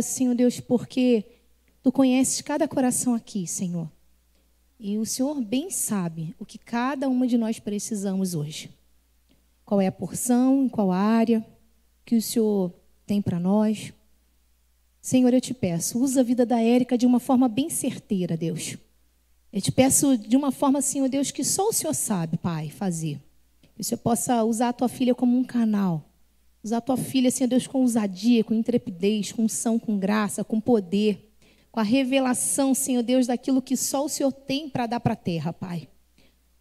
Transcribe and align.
Senhor 0.00 0.36
Deus, 0.36 0.60
porque 0.60 1.24
tu 1.82 1.90
conheces 1.90 2.40
cada 2.40 2.68
coração 2.68 3.14
aqui, 3.14 3.46
Senhor. 3.46 3.90
E 4.78 4.96
o 4.98 5.04
Senhor 5.04 5.40
bem 5.40 5.70
sabe 5.70 6.34
o 6.38 6.46
que 6.46 6.58
cada 6.58 7.08
uma 7.08 7.26
de 7.26 7.36
nós 7.36 7.58
precisamos 7.58 8.34
hoje. 8.34 8.70
Qual 9.64 9.80
é 9.80 9.88
a 9.88 9.92
porção, 9.92 10.64
em 10.64 10.68
qual 10.68 10.92
área 10.92 11.44
que 12.04 12.14
o 12.14 12.22
Senhor 12.22 12.72
tem 13.10 13.20
para 13.20 13.40
nós. 13.40 13.92
Senhor, 15.00 15.34
eu 15.34 15.40
te 15.40 15.52
peço, 15.52 15.98
usa 15.98 16.20
a 16.20 16.22
vida 16.22 16.46
da 16.46 16.60
Érica 16.60 16.96
de 16.96 17.04
uma 17.04 17.18
forma 17.18 17.48
bem 17.48 17.68
certeira, 17.68 18.36
Deus. 18.36 18.76
Eu 19.52 19.60
te 19.60 19.72
peço 19.72 20.16
de 20.16 20.36
uma 20.36 20.52
forma, 20.52 20.80
Senhor 20.80 21.08
Deus, 21.08 21.32
que 21.32 21.42
só 21.42 21.68
o 21.68 21.72
Senhor 21.72 21.94
sabe, 21.94 22.36
Pai, 22.36 22.70
fazer. 22.70 23.20
Que 23.74 23.80
o 23.80 23.84
Senhor 23.84 23.98
possa 23.98 24.44
usar 24.44 24.68
a 24.68 24.72
tua 24.72 24.88
filha 24.88 25.12
como 25.12 25.36
um 25.36 25.42
canal 25.42 26.09
Usar 26.62 26.80
tua 26.80 26.96
filha, 26.96 27.30
Senhor 27.30 27.48
Deus, 27.48 27.66
com 27.66 27.80
ousadia, 27.80 28.44
com 28.44 28.52
intrepidez, 28.52 29.32
com 29.32 29.44
unção, 29.44 29.78
com 29.78 29.98
graça, 29.98 30.44
com 30.44 30.60
poder, 30.60 31.32
com 31.72 31.80
a 31.80 31.82
revelação, 31.84 32.74
Senhor 32.74 33.02
Deus, 33.02 33.26
daquilo 33.26 33.62
que 33.62 33.76
só 33.76 34.04
o 34.04 34.08
Senhor 34.08 34.32
tem 34.32 34.68
para 34.68 34.86
dar 34.86 35.00
para 35.00 35.14
a 35.14 35.16
terra, 35.16 35.52
Pai. 35.52 35.88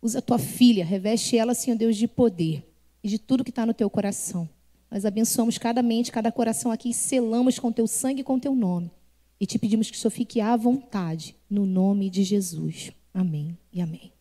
Usa 0.02 0.22
tua 0.22 0.40
filha, 0.40 0.86
reveste 0.86 1.38
ela, 1.38 1.54
Senhor 1.54 1.76
Deus, 1.76 1.98
de 1.98 2.08
poder 2.08 2.64
e 3.04 3.10
de 3.10 3.20
tudo 3.20 3.44
que 3.44 3.50
está 3.50 3.66
no 3.66 3.74
teu 3.74 3.90
coração. 3.90 4.48
Nós 4.90 5.06
abençoamos 5.06 5.58
cada 5.58 5.84
mente, 5.84 6.12
cada 6.12 6.32
coração 6.32 6.72
aqui 6.72 6.90
e 6.90 6.94
selamos 6.94 7.60
com 7.60 7.72
teu 7.72 7.86
sangue 7.86 8.22
e 8.22 8.24
com 8.24 8.40
teu 8.40 8.56
nome. 8.56 8.92
E 9.40 9.46
te 9.46 9.60
pedimos 9.60 9.90
que 9.90 9.98
o 9.98 10.00
Senhor 10.00 10.12
fique 10.12 10.42
à 10.42 10.56
vontade, 10.56 11.36
no 11.50 11.66
nome 11.66 12.10
de 12.10 12.24
Jesus. 12.24 12.92
Amém 13.14 13.58
e 13.72 13.82
amém. 13.82 14.19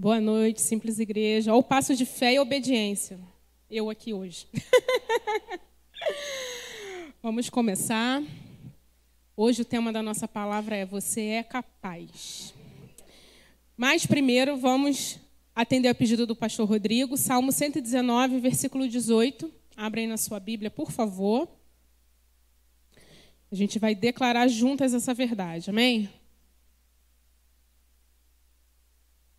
Boa 0.00 0.20
noite, 0.20 0.60
simples 0.60 1.00
igreja. 1.00 1.50
Ao 1.50 1.60
passo 1.60 1.92
de 1.96 2.06
fé 2.06 2.34
e 2.34 2.38
obediência. 2.38 3.18
Eu 3.68 3.90
aqui 3.90 4.14
hoje. 4.14 4.46
Vamos 7.20 7.50
começar. 7.50 8.22
Hoje 9.36 9.62
o 9.62 9.64
tema 9.64 9.92
da 9.92 10.00
nossa 10.00 10.28
palavra 10.28 10.76
é 10.76 10.86
Você 10.86 11.22
é 11.22 11.42
capaz. 11.42 12.54
Mas 13.76 14.06
primeiro 14.06 14.56
vamos 14.56 15.18
atender 15.52 15.88
ao 15.88 15.96
pedido 15.96 16.28
do 16.28 16.36
pastor 16.36 16.68
Rodrigo, 16.68 17.16
Salmo 17.16 17.50
119, 17.50 18.38
versículo 18.38 18.88
18. 18.88 19.50
Abrem 19.76 20.06
na 20.06 20.16
sua 20.16 20.38
Bíblia, 20.38 20.70
por 20.70 20.92
favor. 20.92 21.48
A 23.50 23.54
gente 23.56 23.80
vai 23.80 23.96
declarar 23.96 24.46
juntas 24.46 24.94
essa 24.94 25.12
verdade. 25.12 25.70
Amém? 25.70 26.08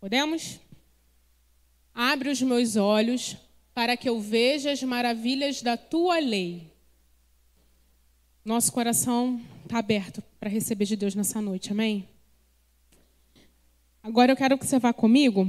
Podemos? 0.00 0.58
Abre 1.94 2.30
os 2.30 2.40
meus 2.40 2.74
olhos 2.76 3.36
para 3.74 3.98
que 3.98 4.08
eu 4.08 4.18
veja 4.18 4.72
as 4.72 4.82
maravilhas 4.82 5.60
da 5.60 5.76
tua 5.76 6.18
lei. 6.18 6.72
Nosso 8.42 8.72
coração 8.72 9.38
está 9.62 9.78
aberto 9.78 10.22
para 10.38 10.48
receber 10.48 10.86
de 10.86 10.96
Deus 10.96 11.14
nessa 11.14 11.42
noite, 11.42 11.70
amém? 11.70 12.08
Agora 14.02 14.32
eu 14.32 14.36
quero 14.36 14.56
que 14.56 14.66
você 14.66 14.78
vá 14.78 14.94
comigo 14.94 15.46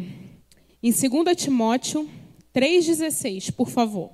em 0.83 0.91
2 0.91 1.35
Timóteo 1.37 2.09
3,16, 2.53 3.53
por 3.53 3.69
favor. 3.69 4.13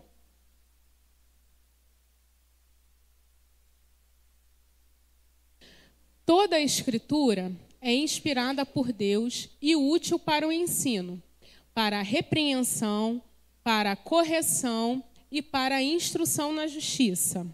Toda 6.24 6.58
a 6.58 6.62
Escritura 6.62 7.52
é 7.82 7.94
inspirada 7.94 8.66
por 8.66 8.92
Deus 8.92 9.50
e 9.62 9.76
útil 9.76 10.18
para 10.18 10.48
o 10.48 10.52
ensino, 10.52 11.22
para 11.74 12.00
a 12.00 12.04
repreensão, 12.04 13.22
para 13.64 13.92
a 13.92 13.96
correção 13.96 15.04
e 15.32 15.42
para 15.42 15.76
a 15.76 15.84
instrução 15.84 16.54
na 16.54 16.68
justiça. 16.68 17.46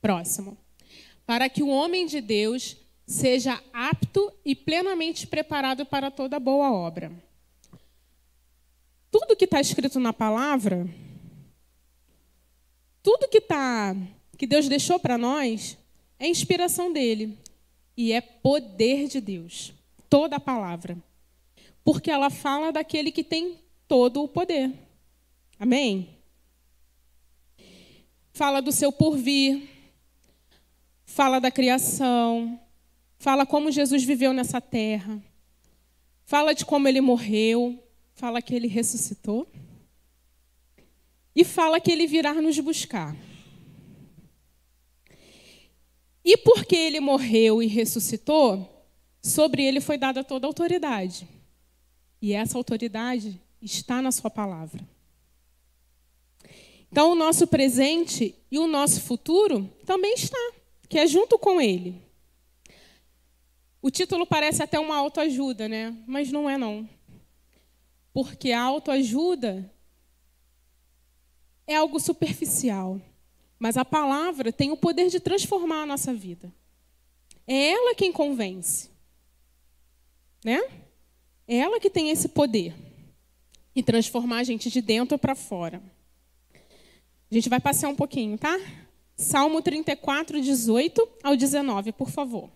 Próximo. 0.00 0.58
Para 1.26 1.48
que 1.48 1.62
o 1.62 1.68
homem 1.68 2.06
de 2.06 2.20
Deus 2.20 2.76
seja 3.06 3.62
apto 3.72 4.32
e 4.44 4.54
plenamente 4.54 5.26
preparado 5.26 5.86
para 5.86 6.10
toda 6.10 6.38
boa 6.38 6.70
obra. 6.70 7.12
Tudo 9.10 9.36
que 9.36 9.44
está 9.44 9.60
escrito 9.60 10.00
na 10.00 10.12
palavra, 10.12 10.86
tudo 13.02 13.28
que 13.28 13.40
tá, 13.40 13.96
que 14.36 14.46
Deus 14.46 14.68
deixou 14.68 14.98
para 14.98 15.16
nós, 15.16 15.78
é 16.18 16.26
inspiração 16.26 16.92
dele 16.92 17.38
e 17.96 18.12
é 18.12 18.20
poder 18.20 19.08
de 19.08 19.20
Deus. 19.20 19.72
Toda 20.08 20.36
a 20.36 20.40
palavra. 20.40 20.96
Porque 21.84 22.10
ela 22.10 22.30
fala 22.30 22.72
daquele 22.72 23.12
que 23.12 23.22
tem 23.22 23.58
todo 23.86 24.22
o 24.22 24.28
poder. 24.28 24.72
Amém? 25.58 26.08
Fala 28.32 28.60
do 28.60 28.72
seu 28.72 28.90
porvir. 28.90 29.68
Fala 31.04 31.38
da 31.38 31.50
criação. 31.50 32.58
Fala 33.18 33.46
como 33.46 33.70
Jesus 33.70 34.02
viveu 34.02 34.32
nessa 34.32 34.60
terra. 34.60 35.22
Fala 36.24 36.54
de 36.54 36.64
como 36.64 36.88
ele 36.88 37.00
morreu. 37.00 37.78
Fala 38.14 38.42
que 38.42 38.54
ele 38.54 38.66
ressuscitou. 38.66 39.46
E 41.36 41.44
fala 41.44 41.80
que 41.80 41.90
ele 41.90 42.06
virá 42.06 42.34
nos 42.34 42.58
buscar. 42.58 43.14
E 46.24 46.36
porque 46.38 46.74
ele 46.74 47.00
morreu 47.00 47.62
e 47.62 47.66
ressuscitou, 47.66 48.86
sobre 49.22 49.62
ele 49.62 49.80
foi 49.80 49.98
dada 49.98 50.24
toda 50.24 50.46
a 50.46 50.48
autoridade. 50.48 51.28
E 52.20 52.32
essa 52.32 52.56
autoridade 52.56 53.40
está 53.60 54.00
na 54.00 54.10
sua 54.10 54.30
palavra. 54.30 54.86
Então, 56.90 57.10
o 57.10 57.14
nosso 57.14 57.46
presente 57.46 58.34
e 58.50 58.58
o 58.58 58.66
nosso 58.66 59.00
futuro 59.00 59.68
também 59.84 60.14
está, 60.14 60.52
que 60.88 60.98
é 60.98 61.06
junto 61.06 61.38
com 61.38 61.60
ele. 61.60 62.00
O 63.82 63.90
título 63.90 64.26
parece 64.26 64.62
até 64.62 64.78
uma 64.78 64.96
autoajuda, 64.96 65.68
né? 65.68 65.94
Mas 66.06 66.30
não 66.32 66.48
é 66.48 66.56
não. 66.56 66.88
Porque 68.12 68.52
a 68.52 68.62
autoajuda 68.62 69.70
é 71.66 71.74
algo 71.74 71.98
superficial. 71.98 73.00
Mas 73.64 73.78
a 73.78 73.84
palavra 73.84 74.52
tem 74.52 74.70
o 74.72 74.76
poder 74.76 75.08
de 75.08 75.18
transformar 75.18 75.84
a 75.84 75.86
nossa 75.86 76.12
vida. 76.12 76.52
É 77.46 77.70
ela 77.70 77.94
quem 77.94 78.12
convence. 78.12 78.90
Né? 80.44 80.60
É 81.48 81.56
ela 81.56 81.80
que 81.80 81.88
tem 81.88 82.10
esse 82.10 82.28
poder. 82.28 82.74
E 83.74 83.82
transformar 83.82 84.40
a 84.40 84.44
gente 84.44 84.68
de 84.68 84.82
dentro 84.82 85.16
para 85.16 85.34
fora. 85.34 85.82
A 87.30 87.34
gente 87.34 87.48
vai 87.48 87.58
passear 87.58 87.88
um 87.88 87.96
pouquinho, 87.96 88.36
tá? 88.36 88.54
Salmo 89.16 89.62
34, 89.62 90.42
18 90.42 91.08
ao 91.22 91.34
19, 91.34 91.92
por 91.92 92.10
favor. 92.10 92.50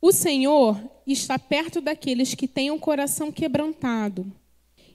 O 0.00 0.12
Senhor 0.12 0.80
está 1.04 1.36
perto 1.36 1.80
daqueles 1.80 2.32
que 2.32 2.46
têm 2.46 2.70
o 2.70 2.74
um 2.74 2.78
coração 2.78 3.32
quebrantado 3.32 4.32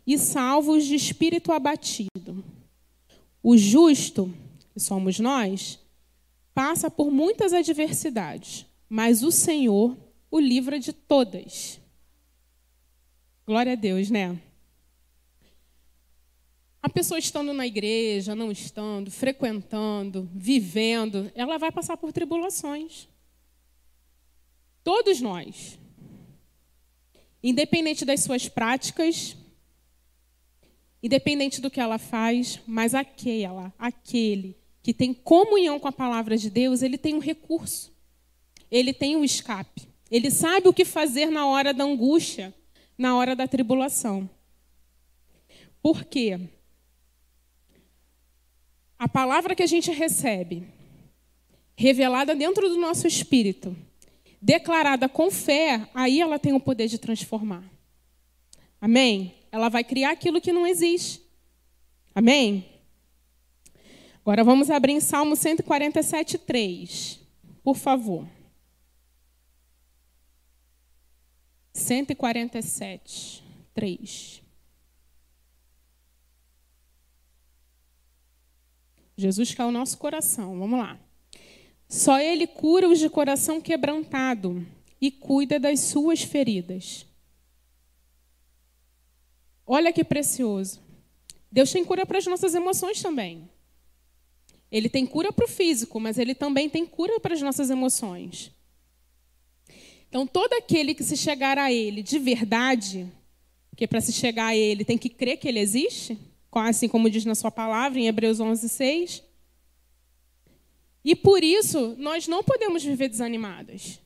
e 0.06 0.18
salvos 0.18 0.86
de 0.86 0.96
espírito 0.96 1.52
abatido. 1.52 2.57
O 3.42 3.58
justo, 3.58 4.34
que 4.74 4.80
somos 4.80 5.20
nós, 5.20 5.80
passa 6.54 6.90
por 6.90 7.12
muitas 7.12 7.54
adversidades, 7.54 8.66
mas 8.90 9.24
o 9.24 9.32
Senhor 9.32 9.98
o 10.30 10.40
livra 10.40 10.80
de 10.80 10.92
todas. 10.92 11.80
Glória 13.46 13.74
a 13.74 13.76
Deus, 13.76 14.10
né? 14.10 14.40
A 16.82 16.90
pessoa 16.90 17.18
estando 17.18 17.54
na 17.54 17.66
igreja, 17.66 18.36
não 18.36 18.52
estando, 18.52 19.12
frequentando, 19.12 20.30
vivendo, 20.34 21.32
ela 21.36 21.58
vai 21.58 21.72
passar 21.72 21.98
por 21.98 22.14
tribulações. 22.14 23.08
Todos 24.84 25.20
nós. 25.20 25.78
Independente 27.44 28.06
das 28.06 28.22
suas 28.22 28.48
práticas, 28.48 29.36
independente 31.02 31.62
do 31.62 31.70
que 31.70 31.80
ela 31.80 31.98
faz, 31.98 32.60
mas 32.66 32.94
aquela, 32.94 33.74
aquele 33.78 34.58
que 34.82 34.94
tem 34.94 35.14
comunhão 35.14 35.80
com 35.80 35.88
a 35.88 35.92
palavra 35.92 36.38
de 36.38 36.50
Deus, 36.50 36.82
ele 36.82 36.98
tem 36.98 37.14
um 37.14 37.20
recurso. 37.20 37.94
Ele 38.72 38.94
tem 38.94 39.16
um 39.16 39.24
escape. 39.24 39.88
Ele 40.10 40.32
sabe 40.32 40.68
o 40.68 40.74
que 40.74 40.86
fazer 40.86 41.30
na 41.30 41.46
hora 41.46 41.74
da 41.74 41.84
angústia, 41.84 42.54
na 42.98 43.16
hora 43.18 43.36
da 43.36 43.48
tribulação. 43.48 44.30
Por 45.82 46.06
quê? 46.06 46.40
A 48.98 49.08
palavra 49.08 49.56
que 49.56 49.64
a 49.64 49.68
gente 49.68 49.92
recebe, 49.92 50.68
revelada 51.76 52.34
dentro 52.34 52.70
do 52.70 52.78
nosso 52.78 53.06
espírito, 53.06 53.76
declarada 54.42 55.08
com 55.08 55.30
fé, 55.30 55.88
aí 55.94 56.22
ela 56.22 56.40
tem 56.40 56.54
o 56.54 56.60
poder 56.60 56.88
de 56.88 56.98
transformar. 56.98 57.64
Amém? 58.80 59.37
Ela 59.52 59.70
vai 59.70 59.84
criar 59.84 60.12
aquilo 60.12 60.42
que 60.42 60.52
não 60.52 60.66
existe. 60.68 61.22
Amém? 62.14 62.66
Agora 64.22 64.44
vamos 64.44 64.70
abrir 64.70 64.94
em 64.94 65.00
Salmo 65.00 65.36
147, 65.36 66.38
3. 66.38 67.20
Por 67.64 67.76
favor. 67.76 68.28
147, 71.74 73.44
3. 73.74 74.42
Jesus 79.16 79.54
quer 79.54 79.64
o 79.64 79.72
nosso 79.72 79.98
coração. 79.98 80.60
Vamos 80.60 80.80
lá. 80.80 81.00
Só 81.88 82.20
Ele 82.20 82.46
cura 82.46 82.88
os 82.88 83.00
de 83.00 83.10
coração 83.10 83.62
quebrantado 83.62 84.66
e 85.00 85.10
cuida 85.10 85.60
das 85.60 85.80
suas 85.80 86.22
feridas. 86.22 87.06
Olha 89.68 89.92
que 89.92 90.04
precioso. 90.04 90.80
Deus 91.52 91.72
tem 91.72 91.84
cura 91.84 92.06
para 92.06 92.18
as 92.18 92.26
nossas 92.26 92.56
emoções 92.56 93.02
também. 93.02 93.50
Ele 94.72 94.88
tem 94.88 95.06
cura 95.06 95.32
para 95.32 95.46
o 95.46 95.48
físico, 95.48 96.00
mas 96.00 96.18
ele 96.18 96.34
também 96.34 96.70
tem 96.70 96.86
cura 96.86 97.20
para 97.20 97.34
as 97.34 97.42
nossas 97.42 97.70
emoções. 97.70 98.52
Então, 100.10 100.26
todo 100.26 100.54
aquele 100.54 100.94
que 100.94 101.04
se 101.04 101.18
chegar 101.18 101.58
a 101.58 101.72
Ele 101.72 102.02
de 102.02 102.18
verdade, 102.18 103.12
porque 103.70 103.86
para 103.86 104.00
se 104.00 104.14
chegar 104.14 104.48
a 104.48 104.56
Ele 104.56 104.86
tem 104.86 104.98
que 104.98 105.10
crer 105.10 105.38
que 105.38 105.48
Ele 105.48 105.60
existe, 105.60 106.18
assim 106.52 106.88
como 106.88 107.10
diz 107.10 107.26
na 107.26 107.36
Sua 107.36 107.52
palavra, 107.52 108.00
em 108.00 108.08
Hebreus 108.08 108.40
11, 108.40 108.68
6. 108.68 109.24
E 111.04 111.16
por 111.16 111.44
isso, 111.44 111.96
nós 111.98 112.28
não 112.28 112.44
podemos 112.44 112.84
viver 112.84 113.10
desanimadas. 113.10 114.00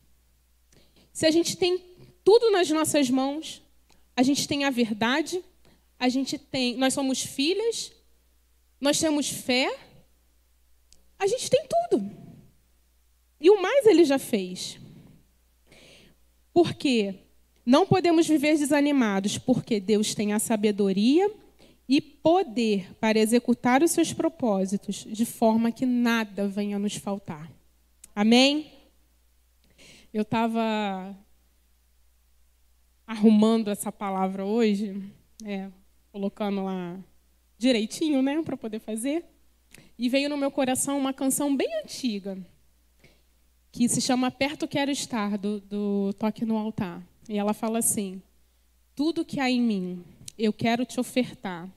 Se 1.14 1.26
a 1.26 1.32
gente 1.32 1.56
tem 1.56 1.82
tudo 2.24 2.52
nas 2.52 2.70
nossas 2.70 3.10
mãos, 3.10 3.62
a 4.16 4.24
gente 4.24 4.48
tem 4.48 4.66
a 4.66 4.70
verdade, 4.70 5.44
a 6.02 6.10
gente 6.10 6.36
tem, 6.36 6.76
nós 6.78 6.96
somos 6.96 7.22
filhas, 7.22 7.92
nós 8.80 9.00
temos 9.00 9.30
fé, 9.30 9.72
a 11.20 11.28
gente 11.28 11.48
tem 11.48 11.64
tudo. 11.70 12.10
E 13.40 13.52
o 13.52 13.62
mais 13.62 13.86
ele 13.86 14.04
já 14.04 14.18
fez. 14.18 14.80
Porque 16.52 17.20
não 17.64 17.86
podemos 17.86 18.28
viver 18.28 18.58
desanimados, 18.58 19.38
porque 19.38 19.80
Deus 19.80 20.16
tem 20.16 20.34
a 20.34 20.40
sabedoria 20.40 21.32
e 21.88 22.02
poder 22.02 22.96
para 22.96 23.20
executar 23.20 23.84
os 23.84 23.92
seus 23.92 24.12
propósitos, 24.12 25.06
de 25.08 25.24
forma 25.24 25.72
que 25.72 25.86
nada 25.86 26.48
venha 26.48 26.80
nos 26.80 26.96
faltar. 26.96 27.52
Amém? 28.16 28.72
Eu 30.12 30.24
estava 30.24 31.16
arrumando 33.06 33.70
essa 33.70 33.92
palavra 33.92 34.44
hoje, 34.44 35.00
é, 35.46 35.70
colocando 36.12 36.64
lá 36.64 37.00
direitinho, 37.58 38.22
né, 38.22 38.42
para 38.42 38.58
poder 38.58 38.80
fazer. 38.80 39.24
E 39.98 40.10
veio 40.10 40.30
no 40.30 40.38
meu 40.38 40.52
coração 40.52 40.98
uma 40.98 41.14
canção 41.14 41.56
bem 41.56 41.70
antiga, 41.84 42.38
que 43.72 43.88
se 43.88 44.02
chama 44.02 44.32
Perto 44.32 44.68
Quero 44.68 44.92
Estar, 44.92 45.38
do, 45.38 45.62
do 45.62 46.14
Toque 46.14 46.46
no 46.46 46.58
Altar. 46.58 47.02
E 47.30 47.38
ela 47.38 47.54
fala 47.54 47.80
assim: 47.80 48.22
Tudo 48.96 49.24
que 49.24 49.40
há 49.40 49.50
em 49.50 49.62
mim, 49.62 50.04
eu 50.38 50.52
quero 50.52 50.86
te 50.86 51.00
ofertar, 51.00 51.70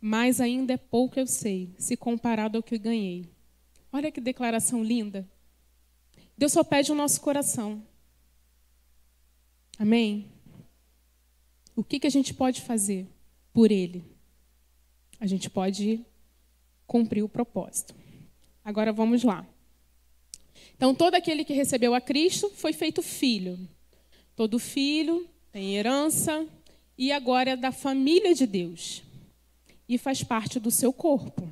mas 0.00 0.40
ainda 0.40 0.74
é 0.74 0.76
pouco 0.76 1.18
eu 1.18 1.26
sei, 1.26 1.70
se 1.78 1.96
comparado 1.96 2.58
ao 2.58 2.62
que 2.62 2.78
ganhei. 2.78 3.26
Olha 3.90 4.12
que 4.12 4.20
declaração 4.20 4.84
linda. 4.84 5.26
Deus 6.36 6.52
só 6.52 6.62
pede 6.62 6.92
o 6.92 6.94
nosso 6.94 7.20
coração. 7.20 7.82
Amém? 9.78 10.26
O 11.74 11.82
que, 11.82 11.98
que 11.98 12.06
a 12.06 12.10
gente 12.10 12.34
pode 12.34 12.60
fazer 12.60 13.06
por 13.56 13.72
Ele? 13.72 14.04
A 15.18 15.26
gente 15.26 15.48
pode 15.48 16.04
cumprir 16.86 17.22
o 17.22 17.28
propósito. 17.28 17.94
Agora 18.62 18.92
vamos 18.92 19.24
lá. 19.24 19.46
Então, 20.74 20.94
todo 20.94 21.14
aquele 21.14 21.42
que 21.42 21.54
recebeu 21.54 21.94
a 21.94 22.00
Cristo 22.02 22.50
foi 22.50 22.74
feito 22.74 23.00
filho. 23.00 23.58
Todo 24.34 24.58
filho 24.58 25.26
tem 25.50 25.74
herança 25.74 26.46
e 26.98 27.10
agora 27.10 27.52
é 27.52 27.56
da 27.56 27.72
família 27.72 28.34
de 28.34 28.46
Deus 28.46 29.02
e 29.88 29.96
faz 29.96 30.22
parte 30.22 30.60
do 30.60 30.70
seu 30.70 30.92
corpo. 30.92 31.50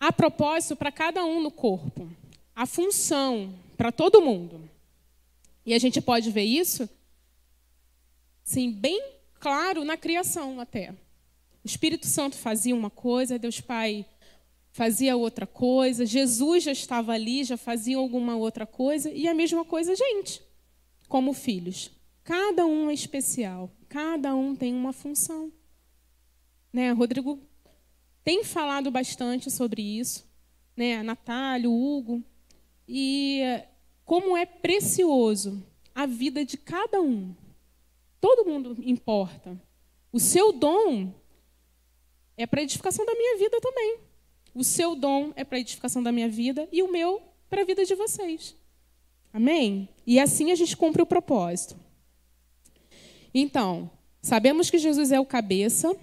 Há 0.00 0.12
propósito 0.12 0.74
para 0.74 0.90
cada 0.90 1.24
um 1.24 1.40
no 1.40 1.52
corpo 1.52 2.10
a 2.52 2.66
função 2.66 3.54
para 3.76 3.92
todo 3.92 4.20
mundo. 4.20 4.68
E 5.64 5.72
a 5.72 5.78
gente 5.78 6.00
pode 6.00 6.32
ver 6.32 6.42
isso, 6.42 6.88
sim, 8.42 8.72
bem 8.72 9.15
claro 9.40 9.84
na 9.84 9.96
criação 9.96 10.60
até. 10.60 10.90
O 10.90 10.96
Espírito 11.66 12.06
Santo 12.06 12.36
fazia 12.36 12.74
uma 12.74 12.90
coisa, 12.90 13.38
Deus 13.38 13.60
Pai 13.60 14.06
fazia 14.70 15.16
outra 15.16 15.46
coisa, 15.46 16.04
Jesus 16.04 16.64
já 16.64 16.72
estava 16.72 17.12
ali, 17.12 17.42
já 17.42 17.56
fazia 17.56 17.96
alguma 17.96 18.36
outra 18.36 18.66
coisa, 18.66 19.10
e 19.10 19.26
a 19.26 19.34
mesma 19.34 19.64
coisa 19.64 19.92
a 19.92 19.94
gente, 19.94 20.42
como 21.08 21.32
filhos. 21.32 21.90
Cada 22.22 22.66
um 22.66 22.90
é 22.90 22.94
especial, 22.94 23.70
cada 23.88 24.34
um 24.34 24.54
tem 24.54 24.74
uma 24.74 24.92
função. 24.92 25.50
Né? 26.72 26.92
Rodrigo 26.92 27.40
tem 28.22 28.44
falado 28.44 28.90
bastante 28.90 29.50
sobre 29.50 29.80
isso, 29.80 30.28
né? 30.76 31.02
Natália, 31.02 31.70
Hugo, 31.70 32.22
e 32.86 33.40
como 34.04 34.36
é 34.36 34.44
precioso 34.44 35.64
a 35.94 36.04
vida 36.04 36.44
de 36.44 36.56
cada 36.56 37.00
um. 37.00 37.34
Todo 38.20 38.44
mundo 38.44 38.76
importa. 38.82 39.60
O 40.12 40.18
seu 40.18 40.52
dom 40.52 41.12
é 42.36 42.46
para 42.46 42.60
a 42.60 42.62
edificação 42.62 43.04
da 43.04 43.14
minha 43.14 43.38
vida 43.38 43.60
também. 43.60 43.98
O 44.54 44.64
seu 44.64 44.94
dom 44.94 45.32
é 45.36 45.44
para 45.44 45.58
a 45.58 45.60
edificação 45.60 46.02
da 46.02 46.10
minha 46.10 46.28
vida 46.28 46.68
e 46.72 46.82
o 46.82 46.90
meu 46.90 47.22
para 47.48 47.62
a 47.62 47.64
vida 47.64 47.84
de 47.84 47.94
vocês. 47.94 48.56
Amém? 49.32 49.88
E 50.06 50.18
assim 50.18 50.50
a 50.50 50.54
gente 50.54 50.76
cumpre 50.76 51.02
o 51.02 51.06
propósito. 51.06 51.76
Então, 53.34 53.90
sabemos 54.22 54.70
que 54.70 54.78
Jesus 54.78 55.12
é 55.12 55.20
o 55.20 55.26
cabeça 55.26 55.94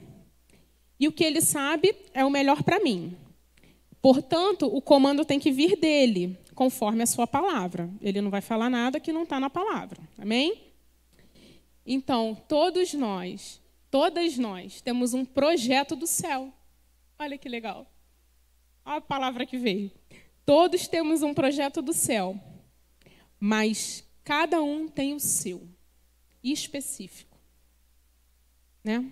e 0.99 1.07
o 1.07 1.11
que 1.11 1.23
ele 1.23 1.41
sabe 1.41 1.95
é 2.13 2.23
o 2.23 2.29
melhor 2.29 2.61
para 2.61 2.79
mim. 2.79 3.17
Portanto, 4.01 4.67
o 4.67 4.81
comando 4.81 5.25
tem 5.25 5.39
que 5.39 5.51
vir 5.51 5.75
dele 5.77 6.37
conforme 6.53 7.01
a 7.01 7.07
sua 7.07 7.25
palavra. 7.25 7.89
Ele 8.01 8.21
não 8.21 8.29
vai 8.29 8.41
falar 8.41 8.69
nada 8.69 8.99
que 8.99 9.11
não 9.11 9.23
está 9.23 9.39
na 9.39 9.49
palavra. 9.49 9.99
Amém? 10.17 10.72
Então, 11.85 12.35
todos 12.47 12.93
nós, 12.93 13.61
todas 13.91 14.37
nós, 14.37 14.81
temos 14.81 15.13
um 15.13 15.25
projeto 15.25 15.95
do 15.95 16.07
céu. 16.07 16.53
Olha 17.19 17.37
que 17.37 17.49
legal. 17.49 17.91
Olha 18.85 18.97
a 18.97 19.01
palavra 19.01 19.45
que 19.45 19.57
veio. 19.57 19.91
Todos 20.45 20.87
temos 20.87 21.21
um 21.21 21.33
projeto 21.33 21.81
do 21.81 21.93
céu, 21.93 22.39
mas 23.39 24.03
cada 24.23 24.61
um 24.61 24.87
tem 24.87 25.13
o 25.13 25.19
seu, 25.19 25.67
específico. 26.43 27.37
Né? 28.83 29.11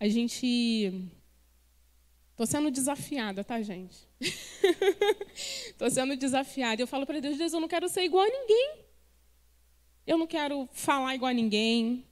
A 0.00 0.08
gente 0.08 1.10
Estou 2.38 2.46
sendo 2.46 2.70
desafiada, 2.70 3.42
tá, 3.42 3.60
gente? 3.60 3.96
Estou 5.34 5.90
sendo 5.90 6.16
desafiada. 6.16 6.80
Eu 6.80 6.86
falo 6.86 7.04
para 7.04 7.18
Deus, 7.18 7.36
Deus, 7.36 7.52
eu 7.52 7.58
não 7.58 7.66
quero 7.66 7.88
ser 7.88 8.04
igual 8.04 8.24
a 8.24 8.28
ninguém. 8.28 8.84
Eu 10.08 10.16
não 10.16 10.26
quero 10.26 10.66
falar 10.72 11.14
igual 11.14 11.28
a 11.28 11.34
ninguém. 11.34 12.02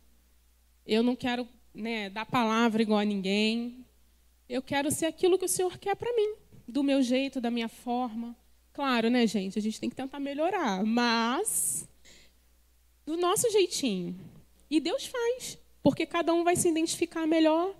Eu 0.86 1.02
não 1.02 1.16
quero 1.16 1.48
né, 1.72 2.10
dar 2.10 2.26
palavra 2.26 2.82
igual 2.82 2.98
a 2.98 3.04
ninguém. 3.06 3.86
Eu 4.46 4.60
quero 4.60 4.90
ser 4.90 5.06
aquilo 5.06 5.38
que 5.38 5.46
o 5.46 5.48
Senhor 5.48 5.78
quer 5.78 5.96
para 5.96 6.14
mim, 6.14 6.34
do 6.68 6.82
meu 6.82 7.02
jeito, 7.02 7.40
da 7.40 7.50
minha 7.50 7.70
forma. 7.70 8.36
Claro, 8.74 9.08
né, 9.08 9.26
gente? 9.26 9.58
A 9.58 9.62
gente 9.62 9.80
tem 9.80 9.88
que 9.88 9.96
tentar 9.96 10.20
melhorar, 10.20 10.84
mas 10.84 11.88
do 13.06 13.16
nosso 13.16 13.50
jeitinho. 13.50 14.14
E 14.70 14.78
Deus 14.78 15.06
faz, 15.06 15.58
porque 15.82 16.04
cada 16.04 16.34
um 16.34 16.44
vai 16.44 16.54
se 16.54 16.68
identificar 16.68 17.26
melhor 17.26 17.74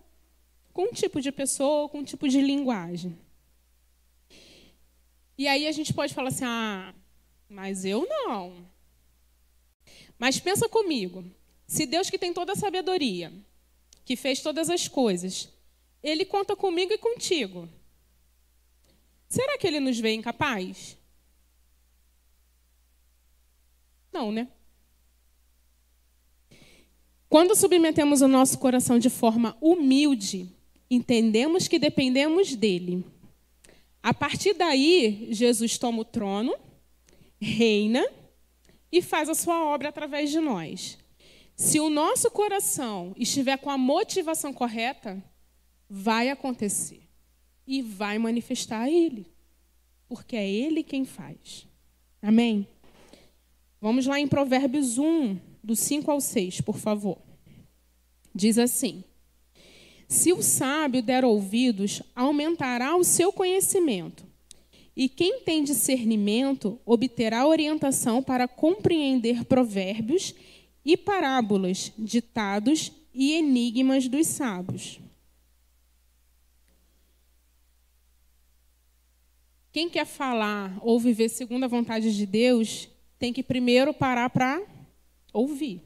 com 0.73 0.85
um 0.85 0.93
tipo 0.93 1.21
de 1.21 1.31
pessoa, 1.31 1.91
com 1.91 1.99
um 1.99 2.05
tipo 2.05 2.27
de 2.27 2.41
linguagem. 2.41 3.19
E 5.37 5.47
aí 5.47 5.69
a 5.69 5.73
gente 5.73 5.93
pode 5.93 6.15
falar 6.15 6.29
assim: 6.29 6.47
ah, 6.47 6.95
mas 7.51 7.85
eu 7.85 8.09
não. 8.09 8.75
Mas 10.19 10.41
pensa 10.41 10.69
comigo: 10.69 11.25
se 11.67 11.87
Deus 11.87 12.09
que 12.09 12.19
tem 12.19 12.33
toda 12.33 12.53
a 12.53 12.57
sabedoria, 12.57 13.33
que 14.05 14.17
fez 14.17 14.41
todas 14.41 14.71
as 14.71 14.89
coisas, 14.89 15.49
Ele 16.03 16.25
conta 16.25 16.55
comigo 16.55 16.93
e 16.93 16.99
contigo, 16.99 17.69
será 19.29 19.59
que 19.59 19.67
Ele 19.67 19.81
nos 19.81 19.99
vê 19.99 20.15
incapaz? 20.15 20.97
Não, 24.13 24.33
né? 24.33 24.49
Quando 27.29 27.57
submetemos 27.57 28.23
o 28.23 28.29
nosso 28.29 28.59
coração 28.59 28.99
de 28.99 29.11
forma 29.11 29.57
humilde, 29.61 30.49
entendemos 30.89 31.67
que 31.67 31.79
dependemos 31.79 32.55
dele. 32.55 33.05
A 34.03 34.15
partir 34.15 34.55
daí, 34.55 35.29
Jesus 35.33 35.77
toma 35.77 36.03
o 36.03 36.05
trono, 36.05 36.57
reina 37.41 38.09
e 38.91 39.03
faz 39.03 39.29
a 39.29 39.35
sua 39.35 39.65
obra 39.65 39.89
através 39.89 40.31
de 40.31 40.41
nós. 40.41 40.99
Se 41.55 41.81
o 41.81 41.89
nosso 41.89 42.31
coração 42.31 43.15
estiver 43.17 43.57
com 43.57 43.71
a 43.71 43.79
motivação 43.79 44.53
correta, 44.53 45.23
vai 45.89 46.29
acontecer 46.29 47.03
e 47.67 47.81
vai 47.81 48.19
manifestar 48.19 48.83
a 48.83 48.91
Ele, 48.91 49.27
porque 50.09 50.37
é 50.37 50.49
Ele 50.49 50.83
quem 50.83 51.05
faz. 51.05 51.67
Amém? 52.21 52.67
Vamos 53.81 54.07
lá 54.07 54.19
em 54.19 54.29
Provérbios 54.29 54.99
1, 54.99 55.39
do 55.63 55.75
5 55.75 56.11
ao 56.11 56.21
6, 56.21 56.61
por 56.61 56.77
favor. 56.77 57.19
Diz 58.35 58.59
assim. 58.59 59.03
Se 60.09 60.33
o 60.33 60.43
sábio 60.43 61.03
der 61.03 61.25
ouvidos, 61.25 62.03
aumentará 62.15 62.97
o 62.97 63.05
seu 63.05 63.33
conhecimento. 63.33 64.26
E 64.97 65.11
quem 65.11 65.41
tem 65.41 65.63
discernimento 65.63 66.81
obterá 66.87 67.47
orientação 67.47 68.23
para 68.23 68.49
compreender 68.49 69.45
provérbios 69.45 70.35
e 70.83 70.97
parábolas, 70.97 71.93
ditados 71.99 72.91
e 73.13 73.35
enigmas 73.35 74.09
dos 74.09 74.27
sábios. 74.27 74.99
Quem 79.71 79.91
quer 79.91 80.07
falar 80.07 80.79
ou 80.81 80.99
viver 80.99 81.29
segundo 81.29 81.65
a 81.65 81.69
vontade 81.69 82.17
de 82.17 82.25
Deus 82.25 82.89
tem 83.19 83.35
que 83.35 83.43
primeiro 83.43 83.93
parar 83.93 84.31
para 84.31 84.63
ouvir. 85.31 85.83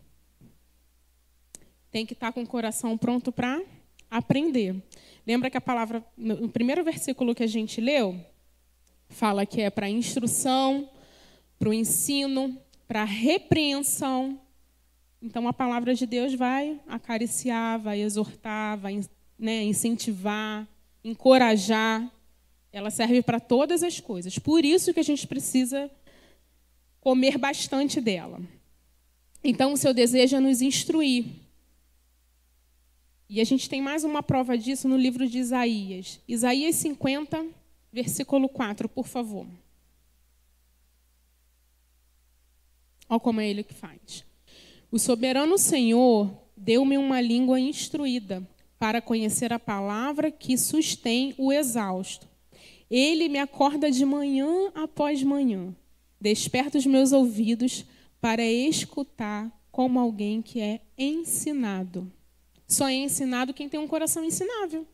Tem 1.90 2.06
que 2.06 2.12
estar 2.12 2.30
com 2.30 2.42
o 2.42 2.46
coração 2.46 2.96
pronto 2.96 3.32
para 3.32 3.60
aprender. 4.08 4.80
Lembra 5.26 5.50
que 5.50 5.56
a 5.56 5.60
palavra, 5.60 6.04
no 6.16 6.48
primeiro 6.48 6.84
versículo 6.84 7.34
que 7.34 7.42
a 7.42 7.48
gente 7.48 7.80
leu, 7.80 8.24
fala 9.10 9.44
que 9.44 9.60
é 9.60 9.68
para 9.68 9.90
instrução, 9.90 10.88
para 11.58 11.68
o 11.68 11.74
ensino, 11.74 12.56
para 12.88 13.04
repreensão. 13.04 14.40
Então 15.20 15.46
a 15.46 15.52
palavra 15.52 15.94
de 15.94 16.06
Deus 16.06 16.32
vai 16.34 16.80
acariciar, 16.88 17.78
vai 17.78 18.00
exortar, 18.00 18.78
vai 18.78 19.00
né, 19.38 19.62
incentivar, 19.64 20.66
encorajar. 21.04 22.10
Ela 22.72 22.90
serve 22.90 23.20
para 23.20 23.38
todas 23.38 23.82
as 23.82 24.00
coisas. 24.00 24.38
Por 24.38 24.64
isso 24.64 24.94
que 24.94 25.00
a 25.00 25.04
gente 25.04 25.26
precisa 25.26 25.90
comer 27.00 27.36
bastante 27.36 28.00
dela. 28.00 28.40
Então 29.42 29.72
o 29.72 29.76
seu 29.76 29.92
desejo 29.92 30.36
é 30.36 30.40
nos 30.40 30.62
instruir. 30.62 31.26
E 33.28 33.40
a 33.40 33.44
gente 33.44 33.68
tem 33.68 33.80
mais 33.80 34.04
uma 34.04 34.22
prova 34.22 34.56
disso 34.56 34.88
no 34.88 34.96
livro 34.96 35.28
de 35.28 35.38
Isaías. 35.38 36.20
Isaías 36.26 36.76
50, 36.76 37.46
versículo 37.92 38.48
4, 38.48 38.88
por 38.88 39.06
favor. 39.06 39.46
Olha 43.08 43.20
como 43.20 43.40
é 43.40 43.48
ele 43.48 43.64
que 43.64 43.74
faz. 43.74 44.24
O 44.90 44.98
soberano 44.98 45.58
Senhor 45.58 46.30
deu-me 46.56 46.96
uma 46.96 47.20
língua 47.20 47.58
instruída 47.58 48.46
para 48.78 49.02
conhecer 49.02 49.52
a 49.52 49.58
palavra 49.58 50.30
que 50.30 50.56
sustém 50.56 51.34
o 51.36 51.52
exausto. 51.52 52.28
Ele 52.90 53.28
me 53.28 53.38
acorda 53.38 53.90
de 53.90 54.04
manhã 54.04 54.70
após 54.74 55.22
manhã, 55.22 55.74
desperta 56.20 56.78
os 56.78 56.86
meus 56.86 57.12
ouvidos 57.12 57.84
para 58.20 58.44
escutar 58.44 59.50
como 59.70 59.98
alguém 59.98 60.42
que 60.42 60.60
é 60.60 60.80
ensinado. 60.98 62.10
Só 62.66 62.88
é 62.88 62.94
ensinado 62.94 63.54
quem 63.54 63.68
tem 63.68 63.78
um 63.78 63.88
coração 63.88 64.24
ensinável. 64.24 64.86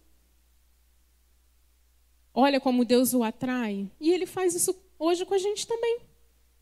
Olha 2.39 2.61
como 2.61 2.85
Deus 2.85 3.15
o 3.15 3.23
atrai. 3.23 3.91
E 3.99 4.13
ele 4.13 4.27
faz 4.27 4.55
isso 4.55 4.77
hoje 4.99 5.25
com 5.25 5.33
a 5.33 5.39
gente 5.39 5.67
também. 5.67 6.01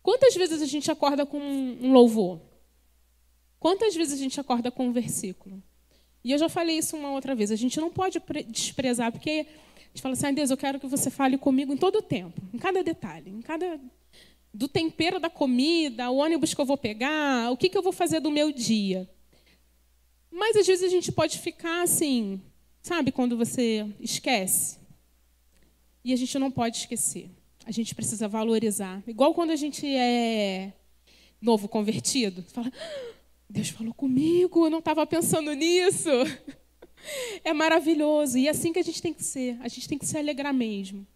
Quantas 0.00 0.32
vezes 0.36 0.62
a 0.62 0.66
gente 0.66 0.88
acorda 0.88 1.26
com 1.26 1.36
um 1.40 1.92
louvor? 1.92 2.40
Quantas 3.58 3.92
vezes 3.92 4.14
a 4.14 4.22
gente 4.22 4.38
acorda 4.38 4.70
com 4.70 4.86
um 4.86 4.92
versículo? 4.92 5.60
E 6.22 6.30
eu 6.30 6.38
já 6.38 6.48
falei 6.48 6.78
isso 6.78 6.96
uma 6.96 7.10
outra 7.10 7.34
vez. 7.34 7.50
A 7.50 7.56
gente 7.56 7.80
não 7.80 7.90
pode 7.90 8.22
desprezar, 8.46 9.10
porque 9.10 9.46
a 9.76 9.80
gente 9.88 10.00
fala 10.00 10.12
assim: 10.12 10.26
ah, 10.26 10.32
Deus, 10.32 10.50
eu 10.52 10.56
quero 10.56 10.78
que 10.78 10.86
você 10.86 11.10
fale 11.10 11.36
comigo 11.36 11.72
em 11.72 11.76
todo 11.76 11.96
o 11.96 12.02
tempo, 12.02 12.40
em 12.52 12.58
cada 12.58 12.80
detalhe, 12.84 13.32
em 13.32 13.42
cada. 13.42 13.80
do 14.52 14.68
tempero 14.68 15.18
da 15.18 15.28
comida, 15.28 16.08
o 16.08 16.18
ônibus 16.18 16.54
que 16.54 16.60
eu 16.60 16.66
vou 16.66 16.78
pegar, 16.78 17.50
o 17.50 17.56
que, 17.56 17.68
que 17.68 17.76
eu 17.76 17.82
vou 17.82 17.92
fazer 17.92 18.20
do 18.20 18.30
meu 18.30 18.52
dia. 18.52 19.10
Mas 20.30 20.56
às 20.56 20.68
vezes 20.68 20.84
a 20.84 20.88
gente 20.88 21.10
pode 21.10 21.40
ficar 21.40 21.82
assim, 21.82 22.40
sabe, 22.80 23.10
quando 23.10 23.36
você 23.36 23.84
esquece. 23.98 24.83
E 26.04 26.12
a 26.12 26.16
gente 26.16 26.38
não 26.38 26.50
pode 26.50 26.76
esquecer. 26.76 27.30
A 27.64 27.70
gente 27.70 27.94
precisa 27.94 28.28
valorizar. 28.28 29.02
Igual 29.06 29.32
quando 29.32 29.50
a 29.50 29.56
gente 29.56 29.86
é 29.86 30.72
novo 31.40 31.66
convertido. 31.66 32.42
Fala, 32.42 32.70
ah, 32.74 33.14
Deus 33.48 33.70
falou 33.70 33.94
comigo, 33.94 34.66
eu 34.66 34.70
não 34.70 34.80
estava 34.80 35.06
pensando 35.06 35.52
nisso. 35.52 36.10
É 37.44 37.52
maravilhoso. 37.52 38.38
E 38.38 38.46
é 38.46 38.50
assim 38.50 38.72
que 38.72 38.78
a 38.78 38.82
gente 38.82 39.02
tem 39.02 39.12
que 39.12 39.22
ser. 39.22 39.58
A 39.60 39.68
gente 39.68 39.86
tem 39.86 39.98
que 39.98 40.06
se 40.06 40.16
alegrar 40.16 40.54
mesmo. 40.54 41.06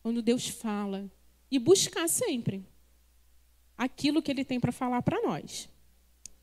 Quando 0.00 0.22
Deus 0.22 0.46
fala. 0.46 1.10
E 1.50 1.58
buscar 1.58 2.08
sempre 2.08 2.64
aquilo 3.76 4.22
que 4.22 4.30
Ele 4.30 4.44
tem 4.44 4.60
para 4.60 4.70
falar 4.70 5.02
para 5.02 5.20
nós. 5.22 5.68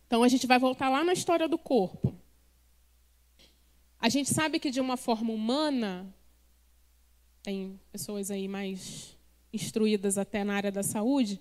Então 0.05 0.23
a 0.23 0.27
gente 0.27 0.45
vai 0.45 0.59
voltar 0.59 0.89
lá 0.89 1.05
na 1.05 1.13
história 1.13 1.47
do 1.47 1.57
corpo. 1.57 2.13
A 3.97 4.09
gente 4.09 4.29
sabe 4.33 4.59
que 4.59 4.69
de 4.69 4.81
uma 4.81 4.97
forma 4.97 5.31
humana, 5.31 6.13
tem 7.43 7.79
pessoas 7.91 8.29
aí 8.29 8.47
mais 8.47 9.17
instruídas 9.53 10.17
até 10.17 10.43
na 10.43 10.53
área 10.53 10.71
da 10.71 10.83
saúde, 10.83 11.39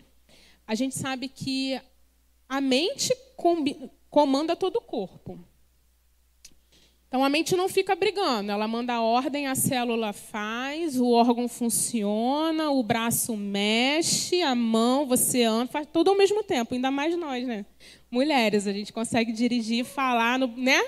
a 0.67 0.75
gente 0.75 0.97
sabe 0.97 1.29
que 1.29 1.81
a 2.49 2.61
mente 2.61 3.15
comanda 4.09 4.57
todo 4.57 4.77
o 4.77 4.81
corpo. 4.81 5.39
Então 7.11 7.25
a 7.25 7.29
mente 7.29 7.57
não 7.57 7.69
fica 7.69 7.97
brigando, 7.97 8.53
ela 8.53 8.69
manda 8.69 8.95
a 8.95 9.03
ordem, 9.03 9.49
a 9.49 9.57
célula 9.57 10.13
faz, 10.13 10.97
o 10.97 11.11
órgão 11.11 11.49
funciona, 11.49 12.71
o 12.71 12.85
braço 12.85 13.37
mexe, 13.37 14.43
a 14.43 14.55
mão, 14.55 15.05
você 15.07 15.43
anda, 15.43 15.67
faz 15.67 15.89
tudo 15.93 16.11
ao 16.11 16.17
mesmo 16.17 16.45
tempo, 16.45 16.73
ainda 16.73 16.89
mais 16.89 17.19
nós, 17.19 17.45
né? 17.45 17.67
Mulheres, 18.09 18.69
a 18.69 18.73
gente 18.73 18.93
consegue 18.93 19.33
dirigir, 19.33 19.85
falar, 19.85 20.39
né? 20.39 20.81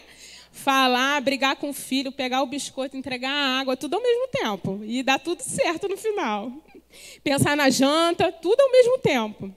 Falar, 0.52 1.21
brigar 1.23 1.56
com 1.56 1.71
o 1.71 1.73
filho, 1.73 2.12
pegar 2.12 2.42
o 2.42 2.47
biscoito, 2.47 2.97
entregar 2.97 3.32
a 3.32 3.59
água, 3.59 3.76
tudo 3.76 3.94
ao 3.94 4.02
mesmo 4.02 4.28
tempo. 4.28 4.80
E 4.85 5.02
dá 5.02 5.18
tudo 5.18 5.42
certo 5.42 5.88
no 5.88 5.97
final. 5.97 6.52
Pensar 7.25 7.56
na 7.56 7.71
janta, 7.71 8.30
tudo 8.30 8.61
ao 8.61 8.71
mesmo 8.71 8.99
tempo. 8.99 9.52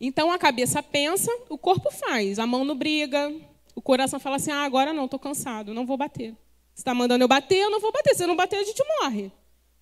Então 0.00 0.30
a 0.30 0.38
cabeça 0.38 0.82
pensa, 0.82 1.30
o 1.48 1.56
corpo 1.56 1.90
faz, 1.90 2.38
a 2.38 2.46
mão 2.46 2.64
não 2.64 2.76
briga, 2.76 3.32
o 3.74 3.80
coração 3.80 4.20
fala 4.20 4.36
assim: 4.36 4.50
ah, 4.50 4.64
agora 4.64 4.92
não, 4.92 5.04
estou 5.04 5.18
cansado, 5.18 5.72
não 5.72 5.86
vou 5.86 5.96
bater. 5.96 6.32
Você 6.74 6.80
está 6.80 6.92
mandando 6.92 7.22
eu 7.22 7.28
bater, 7.28 7.58
eu 7.58 7.70
não 7.70 7.80
vou 7.80 7.92
bater. 7.92 8.14
Se 8.16 8.24
eu 8.24 8.28
não 8.28 8.36
bater, 8.36 8.56
a 8.56 8.64
gente 8.64 8.82
morre. 9.00 9.30